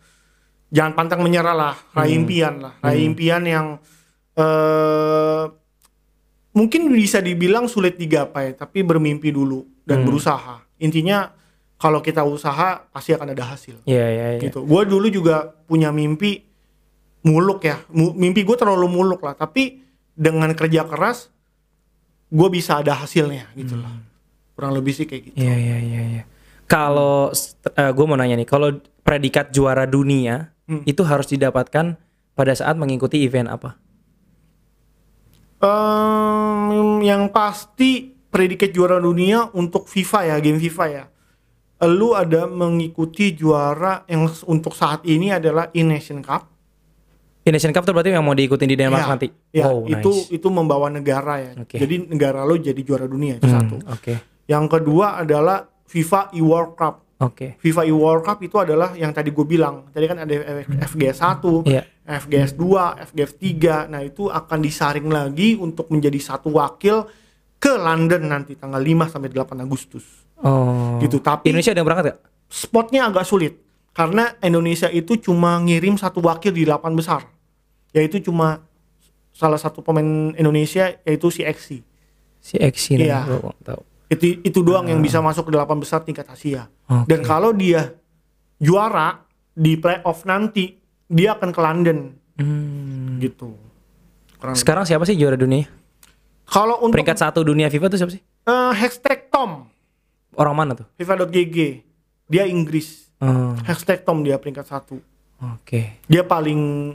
[0.72, 3.66] jangan pantang menyerah lah, raih impian lah, raih impian yang
[4.34, 5.44] eh
[6.50, 10.62] mungkin bisa dibilang sulit digapai, tapi bermimpi dulu dan berusaha.
[10.84, 11.32] Intinya
[11.80, 13.80] kalau kita usaha pasti akan ada hasil.
[13.88, 14.40] Iya iya iya.
[14.44, 14.60] Gitu.
[14.62, 16.44] Gue dulu juga punya mimpi
[17.24, 19.80] muluk ya, mimpi gue terlalu muluk lah, tapi
[20.12, 21.32] dengan kerja keras
[22.28, 23.90] gue bisa ada hasilnya gitu lah.
[24.52, 25.36] Kurang lebih sih kayak gitu.
[25.40, 26.22] Iya iya iya iya.
[26.68, 27.32] Kalau
[27.74, 30.80] gue mau nanya nih, kalau predikat juara dunia Hmm.
[30.88, 32.00] itu harus didapatkan
[32.32, 33.76] pada saat mengikuti event apa?
[35.60, 41.04] Em, yang pasti predikat juara dunia untuk FIFA ya, game FIFA ya.
[41.86, 46.50] Lu ada mengikuti juara yang untuk saat ini adalah E-Nation Cup.
[47.44, 49.28] Indonesian Cup tuh berarti yang mau diikutin di Denmark Ya, nanti.
[49.52, 50.32] ya, wow, itu nice.
[50.32, 51.52] itu membawa negara ya.
[51.60, 51.76] Oke.
[51.76, 53.76] Jadi negara lu jadi juara dunia itu Hmm, satu.
[53.86, 54.16] Oke.
[54.48, 56.94] Yang kedua adalah FIFA E-World Cup.
[57.20, 57.60] Oke.
[57.60, 59.92] FIFA E-World Cup itu adalah yang tadi gue bilang.
[59.92, 60.34] Tadi kan ada
[60.88, 61.84] FGS 1, Iya.
[62.02, 63.86] FGS 2, FGS 3.
[63.86, 67.04] Nah, itu akan disaring lagi untuk menjadi satu wakil
[67.64, 70.04] ke London nanti tanggal 5 sampai 8 Agustus.
[70.44, 71.00] Oh.
[71.00, 71.16] Gitu.
[71.18, 72.20] Tapi Indonesia ada yang berangkat gak?
[72.44, 73.56] spotnya agak sulit
[73.90, 77.24] karena Indonesia itu cuma ngirim satu wakil di 8 besar.
[77.90, 78.60] Yaitu cuma
[79.32, 80.04] salah satu pemain
[80.36, 81.80] Indonesia yaitu si Exi.
[82.38, 83.24] Si Exi nih, Iya.
[83.64, 83.80] tahu.
[84.06, 86.68] Itu itu doang yang bisa masuk ke 8 besar tingkat Asia.
[86.84, 87.08] Oke.
[87.08, 87.96] Dan kalau dia
[88.60, 91.98] juara di playoff nanti, dia akan ke London
[92.36, 93.16] Hmm.
[93.18, 93.54] gitu.
[94.36, 95.64] Kurang- Sekarang siapa sih juara dunia?
[96.44, 98.22] Kalau untuk Peringkat satu dunia FIFA tuh siapa sih?
[98.22, 99.68] eh, hashtag Tom
[100.34, 100.86] Orang mana tuh?
[100.98, 101.58] FIFA.gg
[102.24, 103.06] dia Inggris.
[103.22, 104.98] Oh, Hashtag Tom dia peringkat satu.
[105.38, 106.00] Oke.
[106.10, 106.94] Dia paling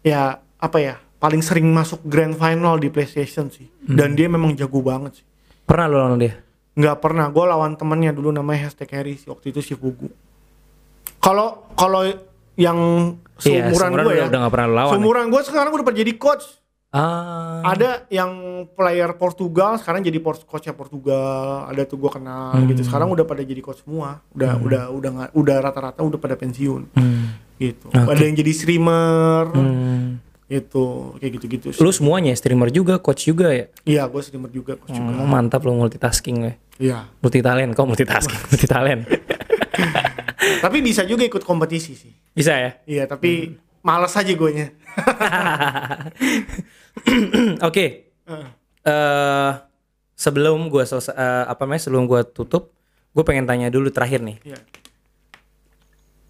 [0.00, 3.68] ya apa ya paling sering masuk grand final di PlayStation sih.
[3.84, 3.94] Hmm.
[3.94, 5.26] Dan dia memang jago banget sih.
[5.62, 6.34] Pernah lo lawan dia?
[6.72, 10.08] nggak pernah gue lawan temennya dulu namanya hashtag Harry sih waktu itu si Fugu
[11.20, 12.00] kalau kalau
[12.56, 12.78] yang
[13.42, 16.46] Iya, seumuran seumuran gue ya udah nggak pernah lawan seumuran gue sekarang udah jadi coach
[16.92, 17.64] Ah.
[17.64, 18.28] ada yang
[18.68, 22.68] player Portugal sekarang jadi port coachnya Portugal ada tuh gue kenal Hmm.
[22.68, 26.34] gitu sekarang udah pada jadi coach semua udah udah udah nggak udah rata-rata udah pada
[26.34, 27.32] pensiun Hmm.
[27.56, 28.12] gitu Oke.
[28.12, 30.20] ada yang jadi streamer Hmm.
[30.46, 33.72] gitu kayak gitu-gitu sih Lu semuanya streamer juga, coach juga ya?
[33.82, 36.52] iya gue streamer juga coach juga Oh, mantap lo multitasking ya.
[36.78, 39.08] iya Multi talent, kok multitasking, multi talent.
[40.64, 42.70] tapi bisa juga ikut kompetisi sih Bisa ya?
[42.84, 44.68] Iya, tapi malas aja gue nya.
[47.68, 47.84] Oke.
[48.82, 49.52] Eh
[50.14, 51.82] sebelum gua selesai eh, apa namanya?
[51.82, 52.70] Sebelum gua tutup,
[53.10, 54.38] gue pengen tanya dulu terakhir nih.
[54.46, 54.58] Iya.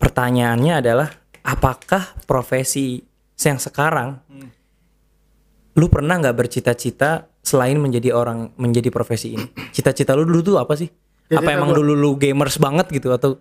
[0.01, 1.09] Pertanyaannya adalah
[1.45, 3.03] apakah profesi
[3.43, 4.23] yang sekarang
[5.73, 9.47] lu pernah nggak bercita-cita selain menjadi orang menjadi profesi ini?
[9.77, 10.89] Cita-cita lu dulu tuh apa sih?
[10.89, 13.41] apa Cita-cita emang gua- dulu lu gamers banget gitu atau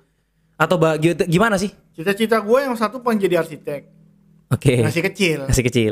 [0.55, 0.75] atau
[1.25, 1.73] gimana sih?
[1.97, 3.81] Cita-cita gue yang satu pengen jadi arsitek.
[4.53, 4.85] Oke.
[4.85, 5.39] Masih kecil.
[5.49, 5.91] Masih kecil.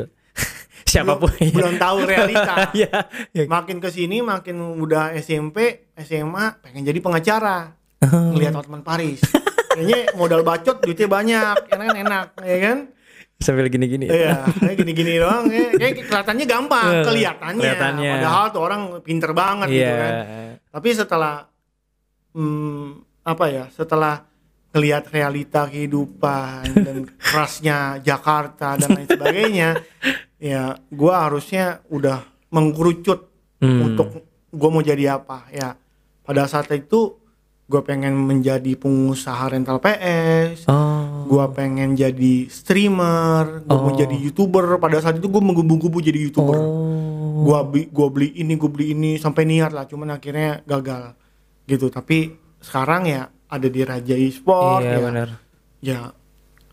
[0.90, 1.30] Siapa pun.
[1.30, 2.54] Belum, belum tahu realita.
[2.76, 2.90] Iya.
[3.30, 3.44] iya.
[3.46, 7.70] makin ke sini makin udah SMP, SMA pengen jadi pengacara.
[8.02, 8.34] Oh.
[8.34, 9.22] Ngelihat Ottoman Paris.
[9.70, 12.78] Kayaknya modal bacot duitnya banyak, enak kan enak, ya kan?
[13.40, 14.04] Sambil gini-gini.
[14.04, 15.72] Iya, kayak gini-gini doang ya.
[15.72, 17.62] Kayak kelihatannya gampang, Eh, kelihatannya.
[17.62, 18.10] kelihatannya.
[18.18, 19.96] Padahal tuh orang pinter banget gitu Iya.
[19.96, 20.12] kan.
[20.74, 21.34] Tapi setelah
[22.34, 22.86] hmm,
[23.24, 23.64] apa ya?
[23.70, 24.26] Setelah
[24.70, 26.96] ngelihat realita kehidupan dan
[27.30, 29.68] kerasnya Jakarta dan lain sebagainya,
[30.40, 33.28] ya gua harusnya udah mengkerucut
[33.60, 33.92] Hmm.
[33.92, 35.76] untuk gua mau jadi apa ya.
[36.24, 37.20] Pada saat itu
[37.66, 41.28] gue pengen menjadi pengusaha rental PS, Oh.
[41.28, 43.94] gua pengen jadi streamer, gua mau Oh.
[43.94, 44.74] jadi youtuber.
[44.78, 46.56] Pada saat itu gue menggebu-gebu jadi youtuber.
[46.56, 47.44] Oh.
[47.44, 51.14] Gua beli, gua beli ini, gua beli ini sampai niat lah, cuman akhirnya gagal
[51.64, 51.86] gitu.
[51.86, 54.98] Tapi sekarang ya ada di Raja Esport Iya ya.
[54.98, 55.28] benar.
[55.78, 55.98] Ya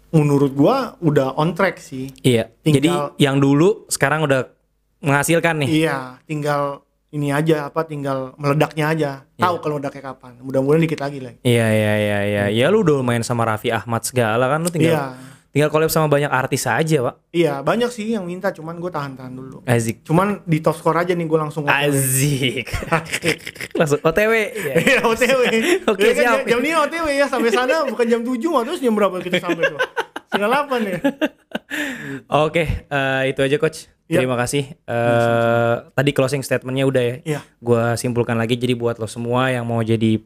[0.09, 2.11] menurut gua udah on track sih.
[2.21, 2.51] Iya.
[2.61, 4.47] Jadi Tinggal- yang dulu sekarang udah
[4.99, 5.69] menghasilkan nih.
[5.85, 9.11] Iya, tinggal ini aja apa tinggal meledaknya aja.
[9.29, 9.41] Iya.
[9.41, 10.31] Tahu kalau meledaknya kapan.
[10.39, 11.33] Mudah-mudahan dikit lagi lah.
[11.39, 12.43] Iya iya iya iya.
[12.49, 15.05] Ya lu udah main sama Raffi Ahmad segala kan lu tinggal Iya.
[15.57, 17.33] Tinggal collab sama banyak artis aja, Pak.
[17.33, 19.65] Iya, banyak sih yang minta cuman gue tahan-tahan dulu.
[19.65, 20.05] Azik.
[20.05, 21.89] Cuman di top score aja nih gue langsung OTW.
[21.89, 22.69] Azik.
[23.81, 24.33] Langsung OTW.
[24.53, 24.73] Ya.
[24.77, 25.41] Iya OTW.
[25.89, 26.39] Oke, Ya kan siap.
[26.45, 29.65] jam, ini OTW ya sampai sana bukan jam 7 mah terus jam berapa kita sampai
[29.65, 29.81] tuh?
[30.29, 30.97] Setengah 8 ya.
[32.29, 33.89] Oke, eh, itu aja coach.
[34.05, 34.21] Iya.
[34.21, 34.77] Terima kasih.
[34.77, 37.15] Eh, tadi closing statementnya udah ya.
[37.25, 37.39] Iya.
[37.57, 40.21] Gua simpulkan lagi jadi buat lo semua yang mau jadi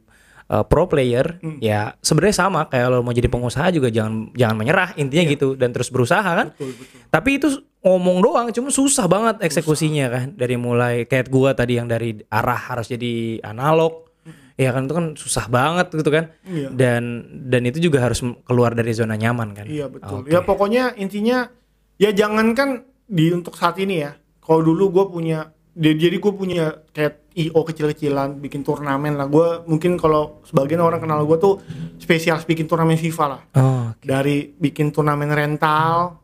[0.52, 1.58] eh, pro player, Hmm.
[1.58, 5.32] ya sebenarnya sama kayak lo mau jadi pengusaha juga jangan jangan menyerah intinya Iya.
[5.32, 6.52] gitu dan terus berusaha kan.
[6.52, 7.00] Betul, betul.
[7.08, 7.48] Tapi itu
[7.80, 10.26] ngomong doang, cuma susah banget eksekusinya kan.
[10.34, 14.12] Dari mulai kayak gua tadi yang dari arah harus jadi analog,
[14.54, 16.30] ya kan itu kan susah banget gitu kan.
[16.44, 16.68] Iya.
[16.70, 17.04] Dan
[17.48, 19.66] dan itu juga harus keluar dari zona nyaman kan.
[19.66, 20.22] Iya betul.
[20.22, 20.30] Oke.
[20.30, 21.48] Ya pokoknya intinya
[21.96, 24.14] ya jangankan di untuk saat ini ya.
[24.38, 25.40] Kalau dulu gue punya
[25.72, 29.28] di- jadi gue punya kayak IO kecil-kecilan bikin turnamen lah.
[29.28, 31.64] Gue mungkin kalau sebagian orang kenal gue tuh
[31.96, 33.42] spesial bikin turnamen FIFA lah.
[33.56, 36.20] Oh, Dari bikin turnamen rental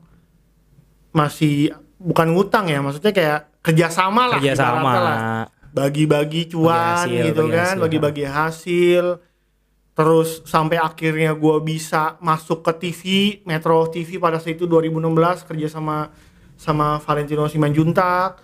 [1.12, 4.40] masih bukan ngutang ya, maksudnya kayak kerjasama lah.
[4.40, 4.92] kerjasama.
[5.00, 5.18] lah.
[5.72, 7.82] Bagi-bagi cuan Bagi hasil, gitu bagi kan, hasil.
[7.82, 9.06] bagi-bagi hasil.
[9.98, 13.02] terus sampai akhirnya gue bisa masuk ke TV
[13.50, 14.94] Metro TV pada saat itu 2016
[15.42, 16.14] kerja sama
[16.54, 18.38] sama Valentino Simanjuntak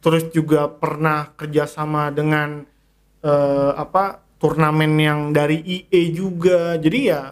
[0.00, 2.64] terus juga pernah kerja sama dengan
[3.20, 4.04] eh, apa
[4.36, 7.22] turnamen yang dari IE juga jadi ya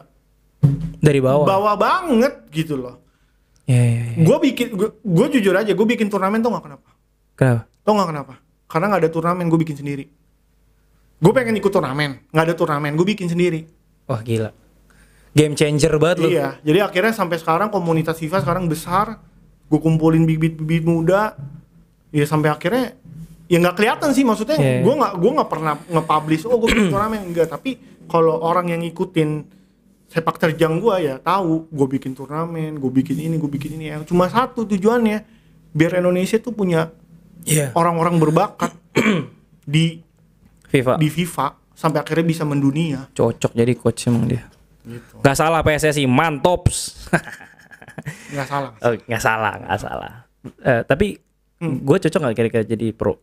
[0.99, 1.45] Dari bawah.
[1.45, 2.97] bawah banget gitu loh
[3.65, 4.25] Ya, ya, ya.
[4.25, 4.67] gue bikin
[4.99, 6.89] gue jujur aja gue bikin turnamen tuh nggak kenapa
[7.35, 7.63] Kenapa?
[7.85, 10.05] tau nggak kenapa karena nggak ada turnamen gue bikin sendiri
[11.19, 13.69] gue pengen ikut turnamen nggak ada turnamen gue bikin sendiri
[14.05, 14.57] Wah gila.
[15.31, 16.29] Game changer banget lu.
[16.29, 19.21] iya jadi akhirnya sampai sekarang komunitas FIFA sekarang besar
[19.69, 21.37] gue kumpulin bibit-bibit muda
[22.11, 22.97] ya sampai akhirnya
[23.45, 24.81] ya nggak kelihatan sih maksudnya Iya.
[24.81, 28.81] gue nggak gue nggak pernah nge-publish oh gue bikin turnamen enggak tapi kalau orang yang
[28.81, 29.31] ngikutin
[30.07, 34.03] sepak terjang gue ya tahu gue bikin turnamen gue bikin ini gue bikin ini yang
[34.03, 35.25] cuma satu tujuannya
[35.71, 36.93] biar Indonesia tuh punya
[37.41, 37.73] Iya.
[37.73, 38.75] orang-orang berbakat
[39.65, 40.01] di
[40.67, 40.97] FIFA.
[40.97, 44.45] di FIFA sampai akhirnya bisa mendunia Cocok jadi coach emang dia.
[44.85, 47.09] gitu Gak salah PSSI, mantops.
[48.33, 50.13] nggak salah oh, gak salah, gak salah.
[50.61, 51.17] Eh, tapi
[51.59, 53.19] gue cocok gak kira-kira jadi pro?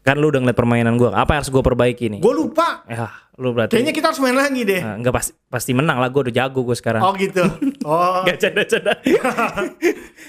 [0.00, 2.20] Kan lu udah ngeliat permainan gue, apa yang harus gue perbaiki nih?
[2.22, 5.70] gue lupa Ya, lu berarti kayaknya kita harus main lagi deh Eh, nggak pasti pasti
[5.72, 7.00] menang lah, gue udah jago gue sekarang.
[7.00, 7.44] oh gitu
[7.84, 8.92] oh Gak canda-canda.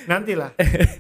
[0.08, 0.51] nanti lah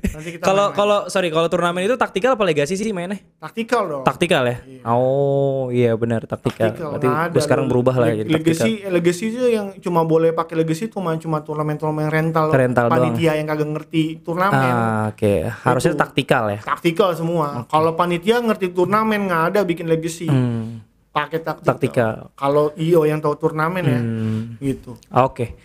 [0.09, 3.19] nanti kita Kalau kalau sorry kalau turnamen itu taktikal apa legasi sih mainnya?
[3.37, 4.57] taktikal dong Taktikal ya?
[4.85, 6.71] Oh iya benar taktikal.
[6.71, 8.65] Taktikal, Berarti nggak gue sekarang berubah lah jadi taktikal.
[8.65, 12.95] legacy legacy itu yang cuma boleh pakai legacy cuma cuma turnamen-turnamen rental, Rental doang.
[12.97, 15.33] panitia yang kagak ngerti turnamen Ah, oke.
[15.61, 15.99] Harusnya Itu.
[15.99, 16.59] taktikal ya.
[16.61, 20.66] taktikal semua kalau panitia ngerti turnamen nggak ada bikin legacy Hmm.
[21.19, 22.13] Pakai taktikal, Taktikal.
[22.33, 24.41] kalau io yang tahu turnamen ya Hmm.
[24.59, 25.57] gitu Oke.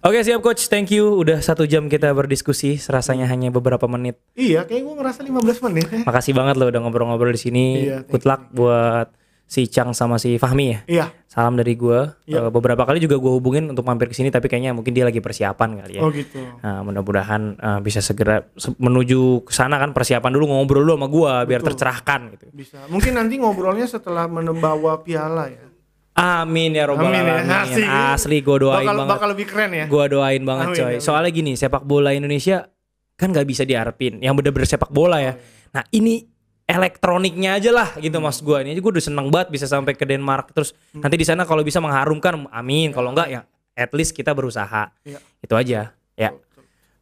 [0.00, 1.16] Oke siap coach, thank you.
[1.16, 4.20] Udah satu jam kita berdiskusi, serasanya hanya beberapa menit.
[4.34, 7.66] iya kayak gue ngerasa 15 menit ya Makasih banget lo udah ngobrol-ngobrol di sini.
[7.82, 9.08] Iya, Good luck buat
[9.50, 10.80] si Chang sama si Fahmi ya.
[10.86, 12.14] iya Salam dari gua.
[12.22, 12.38] Iya.
[12.40, 15.18] Eh, beberapa kali juga gua hubungin untuk mampir ke sini tapi kayaknya mungkin dia lagi
[15.18, 16.02] persiapan kali ya.
[16.02, 20.82] oh gitu Nah, mudah-mudahan eh, bisa segera se- menuju ke sana kan persiapan dulu ngobrol
[20.82, 22.46] dulu sama gua biar tercerahkan gitu.
[22.52, 25.66] bisa mungkin nanti ngobrolnya setelah membawa piala ya
[26.12, 27.50] Amin ya robbal Amin ya, alamin.
[27.64, 27.86] asik.
[27.86, 29.10] Asli gua doain bakal, banget.
[29.10, 30.86] bakal lebih keren ya Gua doain banget Amin, coy.
[30.92, 31.00] amin.
[31.00, 32.66] Soalnya gini, sepak bola Indonesia
[33.14, 34.18] kan nggak bisa diharapin.
[34.18, 35.32] Yang bener-bener sepak bola Oh, ya.
[35.32, 35.32] iya.
[35.70, 36.26] Nah ini
[36.70, 38.62] elektroniknya aja lah gitu mas gua.
[38.62, 40.54] Ini aja gua udah seneng banget bisa sampai ke Denmark.
[40.54, 41.02] Terus Hmm.
[41.02, 42.94] nanti di sana kalau bisa mengharumkan, amin.
[42.94, 43.40] Kalau enggak ya
[43.74, 44.94] at least kita berusaha.
[45.02, 45.18] Iya.
[45.42, 45.92] Itu aja.
[46.14, 46.30] Ya.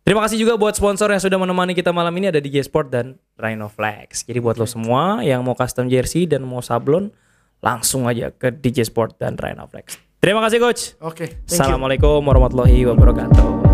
[0.07, 3.21] Terima kasih juga buat sponsor yang sudah menemani kita malam ini ada DJ Sport dan
[3.37, 4.25] Rhino Flex.
[4.25, 7.13] Jadi buat lo semua yang mau custom jersey dan mau sablon
[7.61, 10.01] langsung aja ke DJ Sport dan Rhino Flex.
[10.19, 10.83] Terima kasih coach.
[11.05, 11.29] oke you.
[11.45, 13.68] Assalamualaikum warahmatullahi wabarakatuh.